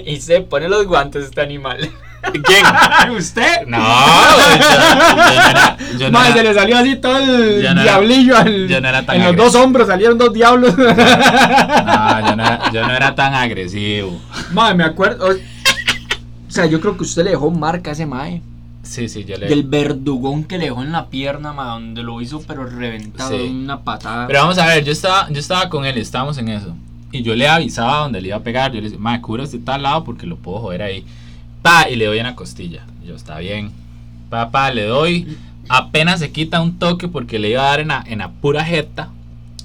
y 0.07 0.21
se 0.21 0.41
pone 0.43 0.69
los 0.69 0.87
guantes 0.87 1.25
este 1.25 1.41
animal. 1.41 1.79
¿Quién? 2.33 3.11
¿Usted? 3.17 3.67
No, 3.67 3.79
yo, 3.79 4.57
yo 4.57 4.95
no 4.95 5.51
era. 5.51 5.77
Yo 5.99 6.11
no 6.11 6.19
Madre, 6.19 6.31
era- 6.31 6.37
se 6.39 6.43
le 6.45 6.55
salió 6.55 6.79
así 6.79 6.97
todo 6.97 7.19
el 7.19 7.63
Yo 7.63 7.75
no 7.75 7.81
era- 7.81 7.83
diablillo 7.83 8.37
al- 8.37 8.69
yo 8.69 8.81
no 8.81 8.89
era 8.89 9.05
tan 9.07 9.17
En 9.17 9.23
los 9.23 9.29
agresivo. 9.31 9.45
dos 9.53 9.55
hombros 9.65 9.89
salieron 9.89 10.17
dos 10.19 10.33
diablos. 10.33 10.77
No, 10.77 10.85
yo 10.87 12.37
no, 12.37 12.43
era, 12.45 12.71
yo 12.73 12.87
no 12.87 12.93
era 12.95 13.15
tan 13.15 13.35
agresivo. 13.35 14.21
Madre, 14.53 14.75
me 14.77 14.85
acuerdo. 14.85 15.29
O 15.29 16.51
sea, 16.51 16.67
yo 16.67 16.81
creo 16.81 16.97
que 16.97 17.03
usted 17.03 17.25
le 17.25 17.31
dejó 17.31 17.51
marca 17.51 17.91
a 17.91 17.93
ese 17.95 18.07
mae. 18.07 18.41
Sí, 18.85 19.09
sí, 19.09 19.25
yo 19.25 19.37
le. 19.37 19.49
Del 19.49 19.65
verdugón 19.65 20.45
que 20.45 20.59
le 20.59 20.67
dejó 20.67 20.83
en 20.83 20.93
la 20.93 21.09
pierna, 21.09 21.53
ma, 21.53 21.71
donde 21.71 22.03
lo 22.03 22.21
hizo 22.21 22.41
pero 22.47 22.65
reventado 22.67 23.31
Sí. 23.37 23.49
una 23.51 23.81
patada. 23.83 24.27
Pero 24.27 24.41
vamos 24.41 24.59
a 24.59 24.67
ver, 24.67 24.85
yo 24.85 24.93
estaba, 24.93 25.29
yo 25.31 25.41
estaba 25.41 25.69
con 25.69 25.85
él, 25.85 25.99
estábamos 25.99 26.39
en 26.39 26.49
eso. 26.49 26.77
Y 27.11 27.23
yo 27.23 27.35
le 27.35 27.49
avisaba 27.49 27.99
donde 28.01 28.21
le 28.21 28.29
iba 28.29 28.37
a 28.37 28.43
pegar. 28.43 28.71
Yo 28.73 28.77
le 28.77 28.83
decía, 28.85 28.99
madre, 28.99 29.21
cúbrase 29.23 29.59
de 29.59 29.65
tal 29.65 29.83
lado 29.83 30.05
porque 30.05 30.27
lo 30.27 30.37
puedo 30.37 30.59
joder 30.59 30.83
ahí. 30.83 31.05
Pa, 31.63 31.89
y 31.89 31.97
le 31.97 32.07
doy 32.07 32.19
en 32.19 32.25
la 32.27 32.35
costilla. 32.35 32.85
Yo, 33.07 33.15
está 33.15 33.39
bien. 33.39 33.71
Pa, 34.31 34.51
pa, 34.51 34.71
le 34.73 34.85
doy. 34.85 35.37
Apenas 35.69 36.21
se 36.21 36.31
quita 36.31 36.61
un 36.61 36.79
toque 36.79 37.09
porque 37.09 37.39
le 37.39 37.51
iba 37.51 37.63
a 37.63 37.71
dar 37.71 37.81
en 37.81 37.89
la, 37.89 38.05
en 38.07 38.19
la 38.19 38.31
pura 38.31 38.65
jeta. 38.65 39.09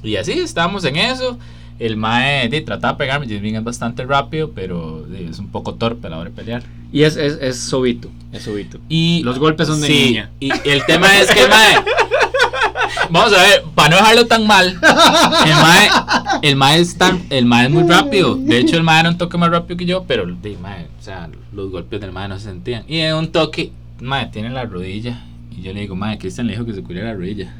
Y 0.02 0.16
así, 0.16 0.32
estábamos 0.34 0.86
en 0.86 0.96
eso. 0.96 1.38
El 1.80 1.96
mae 1.98 2.50
di, 2.50 2.62
trataba 2.62 2.94
de 2.94 2.98
pegarme. 2.98 3.28
Jasmine 3.28 3.58
es 3.60 3.64
bastante 3.64 4.06
rápido, 4.06 4.52
pero 4.52 5.08
es 5.14 5.40
un 5.40 5.48
poco 5.48 5.76
torpe 5.76 6.08
a 6.08 6.10
la 6.10 6.18
hora 6.18 6.30
de 6.30 6.36
pelear. 6.36 6.64
Y 6.92 7.04
es, 7.04 7.16
es, 7.16 7.38
es 7.42 7.58
sobito. 7.58 8.10
Es 8.32 8.44
sobito. 8.44 8.80
Y 8.90 9.24
Los 9.24 9.40
golpes 9.40 9.68
son 9.68 9.82
de 9.82 9.88
sí, 9.88 10.06
niña. 10.06 10.30
Y 10.40 10.52
el 10.68 10.86
tema 10.86 11.18
es 11.18 11.32
que 11.32 11.44
el 11.44 11.50
mae. 11.50 11.76
Vamos 13.10 13.34
a 13.34 13.42
ver, 13.42 13.64
para 13.74 13.90
no 13.90 13.96
dejarlo 13.96 14.28
tan 14.28 14.46
mal, 14.46 14.68
el 14.68 15.54
mae, 15.56 15.90
el 16.44 16.56
mae 16.56 16.80
es 16.80 16.96
tan, 16.96 17.24
el 17.30 17.46
mae 17.46 17.66
es 17.66 17.72
muy 17.72 17.84
rápido. 17.84 18.36
De 18.36 18.60
hecho, 18.60 18.76
el 18.76 18.84
mae 18.84 19.00
era 19.00 19.10
un 19.10 19.18
toque 19.18 19.38
más 19.38 19.50
rápido 19.50 19.78
que 19.78 19.86
yo, 19.86 20.04
pero 20.08 20.26
di, 20.28 20.58
mae, 20.58 20.88
o 21.00 21.04
sea, 21.04 21.30
los 21.54 21.72
golpes 21.72 22.02
del 22.02 22.12
mae 22.12 22.28
no 22.28 22.38
se 22.38 22.46
sentían. 22.46 22.84
Y 22.88 23.00
en 23.00 23.16
un 23.16 23.32
toque, 23.32 23.72
mae, 24.00 24.28
tiene 24.28 24.50
la 24.50 24.66
rodilla. 24.66 25.24
Y 25.56 25.62
yo 25.62 25.74
le 25.74 25.82
digo, 25.82 25.96
mae, 25.96 26.18
Cristian 26.20 26.48
le 26.48 26.54
dijo 26.54 26.66
que 26.66 26.74
se 26.74 26.82
cubriera 26.82 27.10
la 27.10 27.16
rodilla. 27.16 27.54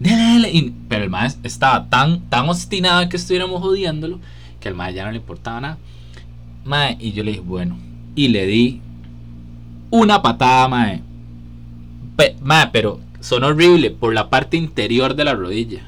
Dele, 0.00 0.22
dele. 0.22 0.50
Y- 0.52 0.74
pero 0.88 1.04
el 1.04 1.10
mae 1.10 1.28
estaba 1.42 1.88
tan, 1.88 2.20
tan 2.28 2.48
obstinado 2.48 3.08
que 3.08 3.16
estuviéramos 3.16 3.60
jodiéndolo 3.60 4.18
que 4.60 4.68
al 4.68 4.74
mae 4.74 4.92
ya 4.94 5.04
no 5.04 5.10
le 5.10 5.18
importaba 5.18 5.60
nada. 5.60 5.78
Mae, 6.64 6.96
y 7.00 7.12
yo 7.12 7.22
le 7.22 7.32
dije, 7.32 7.42
bueno. 7.44 7.76
Y 8.14 8.28
le 8.28 8.46
di 8.46 8.80
una 9.90 10.22
patada, 10.22 10.66
mae. 10.68 11.02
Pe- 12.16 12.36
mae, 12.42 12.68
pero 12.72 13.00
son 13.20 13.44
horrible 13.44 13.90
por 13.90 14.14
la 14.14 14.30
parte 14.30 14.56
interior 14.56 15.14
de 15.14 15.24
la 15.24 15.34
rodilla. 15.34 15.82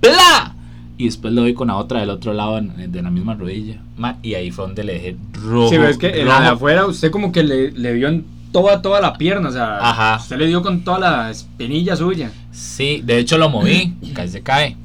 ¡Pla! 0.00 0.54
Y 0.96 1.06
después 1.06 1.32
lo 1.34 1.40
doy 1.42 1.54
con 1.54 1.68
la 1.68 1.76
otra 1.76 2.00
del 2.00 2.10
otro 2.10 2.32
lado 2.34 2.60
de 2.60 3.02
la 3.02 3.10
misma 3.10 3.34
rodilla. 3.34 3.80
Mae, 3.96 4.16
y 4.22 4.34
ahí 4.34 4.50
fue 4.50 4.66
donde 4.66 4.84
le 4.84 4.92
dejé 4.94 5.16
rojo. 5.32 5.68
Sí, 5.70 5.76
pero 5.76 5.88
es 5.88 5.98
que 5.98 6.20
en 6.20 6.28
la 6.28 6.34
de 6.34 6.40
rojo. 6.40 6.56
afuera 6.56 6.86
usted 6.86 7.10
como 7.10 7.32
que 7.32 7.42
le, 7.42 7.72
le 7.72 7.94
dio 7.94 8.08
en 8.08 8.24
toda, 8.54 8.80
toda 8.80 9.00
la 9.00 9.18
pierna. 9.18 9.48
O 9.48 9.52
sea, 9.52 9.78
Ajá. 9.80 10.16
usted 10.22 10.38
le 10.38 10.46
dio 10.46 10.62
con 10.62 10.82
toda 10.84 10.98
la 11.00 11.30
espinilla 11.30 11.96
suya. 11.96 12.30
Sí, 12.52 13.02
de 13.04 13.18
hecho 13.18 13.36
lo 13.36 13.50
moví, 13.50 13.94
casi 14.14 14.28
se 14.30 14.42
cae. 14.42 14.76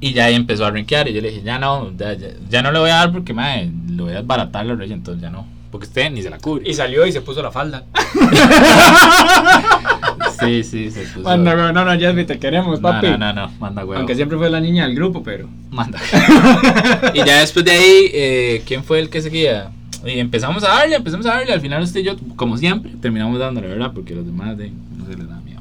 Y 0.00 0.12
ya 0.12 0.26
ahí 0.26 0.34
empezó 0.34 0.64
a 0.64 0.70
rinquear. 0.70 1.08
Y 1.08 1.12
yo 1.12 1.20
le 1.20 1.30
dije, 1.30 1.42
ya 1.42 1.58
no, 1.58 1.90
ya, 1.96 2.14
ya- 2.14 2.28
ya 2.48 2.62
no 2.62 2.70
le 2.72 2.78
voy 2.78 2.90
a 2.90 2.94
dar 2.96 3.12
porque 3.12 3.34
mae, 3.34 3.70
le 3.90 4.02
voy 4.02 4.12
a 4.12 4.16
desbaratar 4.20 4.64
la 4.64 4.74
rodilla, 4.74 4.94
entonces 4.94 5.20
ya 5.22 5.30
no. 5.30 5.46
Porque 5.72 5.86
usted 5.88 6.08
ni 6.12 6.22
se 6.22 6.30
la 6.30 6.38
cubre. 6.38 6.70
Y 6.70 6.74
salió 6.74 7.04
y 7.04 7.10
se 7.10 7.20
puso 7.20 7.42
la 7.42 7.50
falda. 7.50 7.84
Sí, 10.40 10.62
sí, 10.64 10.90
se 10.90 11.02
puso. 11.02 11.20
Manda, 11.20 11.54
güey, 11.54 11.72
no, 11.72 11.84
no, 11.84 11.90
Jasmine, 11.92 12.24
te 12.24 12.38
queremos, 12.38 12.80
papi. 12.80 13.06
no, 13.08 13.18
no, 13.18 13.32
no, 13.32 13.50
manda 13.60 13.82
huevo. 13.84 13.98
Aunque 13.98 14.14
siempre 14.14 14.36
fue 14.36 14.50
la 14.50 14.60
niña 14.60 14.84
del 14.86 14.94
grupo, 14.94 15.22
pero. 15.22 15.48
Manda. 15.70 15.98
y 17.14 17.18
ya 17.24 17.38
después 17.40 17.64
de 17.64 17.70
ahí, 17.70 18.10
eh, 18.12 18.62
¿quién 18.66 18.84
fue 18.84 18.98
el 19.00 19.08
que 19.10 19.22
seguía? 19.22 19.70
Y 20.06 20.18
empezamos 20.18 20.62
a 20.64 20.68
darle, 20.68 20.96
empezamos 20.96 21.26
a 21.26 21.30
darle. 21.30 21.52
Al 21.52 21.60
final 21.60 21.82
usted 21.82 22.00
y 22.00 22.04
yo, 22.04 22.16
como 22.36 22.56
siempre, 22.56 22.92
terminamos 23.00 23.38
dándole, 23.38 23.68
¿verdad? 23.68 23.92
Porque 23.94 24.14
los 24.14 24.26
demás 24.26 24.56
de, 24.56 24.70
no 24.96 25.06
se 25.06 25.16
les 25.16 25.28
da 25.28 25.40
miedo. 25.40 25.60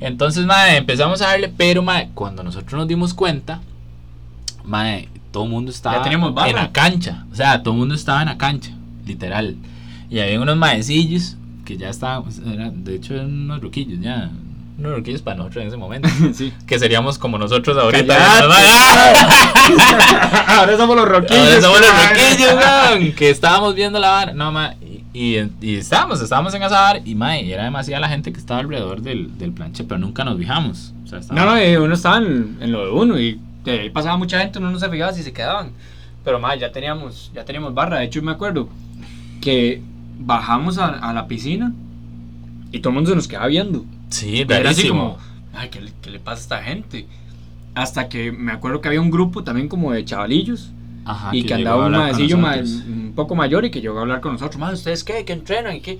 Entonces, 0.00 0.44
madre, 0.44 0.78
empezamos 0.78 1.22
a 1.22 1.28
darle, 1.28 1.52
pero, 1.56 1.82
madre, 1.82 2.10
cuando 2.14 2.42
nosotros 2.42 2.72
nos 2.72 2.88
dimos 2.88 3.14
cuenta, 3.14 3.60
madre, 4.64 5.08
todo 5.30 5.44
el 5.44 5.50
mundo 5.50 5.70
estaba 5.70 6.04
en 6.48 6.56
la 6.56 6.72
cancha. 6.72 7.24
O 7.32 7.34
sea, 7.34 7.62
todo 7.62 7.74
el 7.74 7.80
mundo 7.80 7.94
estaba 7.94 8.22
en 8.22 8.28
la 8.28 8.38
cancha, 8.38 8.72
literal. 9.06 9.56
Y 10.10 10.18
había 10.18 10.40
unos 10.40 10.56
maecillos 10.56 11.36
que 11.64 11.76
ya 11.76 11.88
estaban, 11.88 12.24
de 12.84 12.94
hecho, 12.96 13.14
eran 13.14 13.32
unos 13.32 13.60
ruquillos, 13.60 14.00
ya. 14.00 14.30
Ruquillos 14.90 15.22
para 15.22 15.36
nosotros 15.36 15.62
en 15.62 15.68
ese 15.68 15.76
momento. 15.76 16.08
sí. 16.34 16.52
que 16.66 16.78
seríamos 16.78 17.18
como 17.18 17.38
nosotros 17.38 17.76
ahorita. 17.76 18.16
Ahora 20.48 20.76
somos 20.76 20.96
los 20.96 21.08
roquillos. 21.08 21.46
Ahora 21.46 21.60
somos 21.60 21.80
los 21.80 22.08
roquillos, 22.08 22.54
weón, 22.54 23.12
que 23.12 23.30
estábamos 23.30 23.74
viendo 23.74 23.98
la 23.98 24.10
vara. 24.10 24.34
No, 24.34 24.52
ma, 24.52 24.74
y, 24.80 25.02
y, 25.38 25.50
y 25.60 25.76
estábamos, 25.76 26.20
estábamos 26.20 26.54
en 26.54 26.62
esa 26.62 26.80
vara 26.80 27.00
y, 27.04 27.14
ma, 27.14 27.38
y 27.38 27.52
era 27.52 27.64
demasiada 27.64 28.00
la 28.00 28.08
gente 28.08 28.32
que 28.32 28.38
estaba 28.38 28.60
alrededor 28.60 29.02
del, 29.02 29.36
del 29.38 29.52
planche, 29.52 29.84
pero 29.84 29.98
nunca 29.98 30.24
nos 30.24 30.38
fijamos. 30.38 30.92
O 31.04 31.08
sea, 31.08 31.20
No, 31.30 31.44
no, 31.44 31.56
eh, 31.56 31.78
uno 31.78 31.94
estaba 31.94 32.18
en, 32.18 32.56
en 32.60 32.72
lo 32.72 32.84
de 32.84 32.90
uno 32.92 33.18
y 33.18 33.40
de 33.64 33.80
ahí 33.80 33.90
pasaba 33.90 34.16
mucha 34.16 34.40
gente, 34.40 34.58
uno 34.58 34.70
no 34.70 34.78
se 34.78 34.88
fijaba 34.88 35.12
si 35.12 35.22
se 35.22 35.32
quedaban. 35.32 35.70
Pero 36.24 36.38
más, 36.38 36.58
ya 36.58 36.70
teníamos, 36.70 37.30
ya 37.34 37.44
teníamos 37.44 37.74
barra. 37.74 37.98
De 37.98 38.04
hecho, 38.04 38.22
me 38.22 38.32
acuerdo 38.32 38.68
que 39.40 39.82
bajamos 40.18 40.78
a, 40.78 40.86
a 40.86 41.12
la 41.12 41.26
piscina 41.26 41.72
y 42.70 42.78
todo 42.78 42.90
el 42.90 42.94
mundo 42.94 43.10
se 43.10 43.16
nos 43.16 43.28
quedaba 43.28 43.48
viendo. 43.48 43.84
Sí, 44.12 44.44
Y 44.48 44.52
era 44.52 44.70
así 44.70 44.88
como, 44.88 45.18
ay, 45.54 45.68
¿qué, 45.70 45.80
le- 45.80 45.92
qué 46.00 46.10
le 46.10 46.18
pasa 46.20 46.36
a 46.38 46.42
esta 46.42 46.62
gente? 46.62 47.06
Hasta 47.74 48.08
que 48.08 48.30
me 48.32 48.52
acuerdo 48.52 48.80
que 48.80 48.88
había 48.88 49.00
un 49.00 49.10
grupo 49.10 49.42
también 49.44 49.68
como 49.68 49.92
de 49.92 50.04
chavalillos. 50.04 50.70
Ajá, 51.04 51.30
y 51.34 51.42
que, 51.42 51.48
llegó 51.56 51.70
andaba 51.82 51.86
un 51.86 51.92
maecillo 51.92 52.38
ma- 52.38 52.56
un 52.56 53.12
poco 53.16 53.34
mayor 53.34 53.64
y 53.64 53.70
que 53.70 53.80
llegó 53.80 53.98
a 53.98 54.02
hablar 54.02 54.20
con 54.20 54.32
nosotros. 54.32 54.58
Madre, 54.60 54.74
¿ustedes 54.74 55.02
qué? 55.02 55.24
¿Qué 55.24 55.32
entrenan? 55.32 55.74
¿Y 55.76 55.80
qué? 55.80 55.98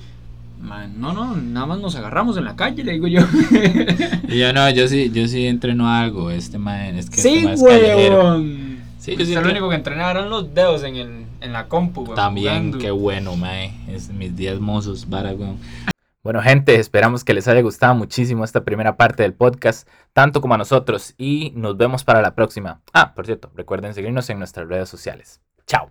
Ma, 0.60 0.86
no, 0.86 1.12
no, 1.12 1.34
nada 1.34 1.66
más 1.66 1.80
nos 1.80 1.96
agarramos 1.96 2.36
en 2.36 2.44
la 2.44 2.54
calle, 2.54 2.84
le 2.84 2.92
digo 2.92 3.08
yo. 3.08 3.22
Y 4.28 4.38
yo 4.38 4.52
no, 4.52 4.70
yo 4.70 4.86
sí, 4.88 5.10
yo 5.12 5.26
sí 5.26 5.46
entreno 5.46 5.88
algo, 5.90 6.30
este 6.30 6.56
man, 6.58 6.96
es 6.96 7.10
que 7.10 7.20
sí, 7.20 7.28
este 7.38 7.44
man 7.44 7.54
es 7.54 7.62
callejero. 7.64 8.18
weón. 8.22 8.76
Sí, 9.00 9.16
yo 9.16 9.26
sí 9.26 9.34
lo 9.34 9.40
único 9.50 9.68
que 9.68 9.74
entrenaba 9.74 10.12
eran 10.12 10.30
los 10.30 10.54
dedos 10.54 10.84
en, 10.84 10.94
el, 10.96 11.24
en 11.40 11.52
la 11.52 11.66
compu, 11.66 12.02
weón, 12.02 12.14
También, 12.14 12.54
jugando. 12.54 12.78
qué 12.78 12.90
bueno, 12.92 13.34
mae. 13.36 13.72
Es 13.88 14.08
mis 14.10 14.36
días 14.36 14.60
mozos, 14.60 15.08
vara, 15.08 15.32
weón. 15.32 15.56
Bueno, 16.22 16.40
gente, 16.40 16.76
esperamos 16.76 17.24
que 17.24 17.34
les 17.34 17.48
haya 17.48 17.62
gustado 17.62 17.96
muchísimo 17.96 18.44
esta 18.44 18.64
primera 18.64 18.96
parte 18.96 19.24
del 19.24 19.34
podcast, 19.34 19.88
tanto 20.12 20.40
como 20.40 20.54
a 20.54 20.58
nosotros, 20.58 21.14
y 21.18 21.52
nos 21.56 21.76
vemos 21.76 22.04
para 22.04 22.22
la 22.22 22.36
próxima. 22.36 22.80
Ah, 22.92 23.12
por 23.12 23.26
cierto, 23.26 23.50
recuerden 23.56 23.92
seguirnos 23.92 24.30
en 24.30 24.38
nuestras 24.38 24.68
redes 24.68 24.88
sociales. 24.88 25.40
Chao. 25.66 25.90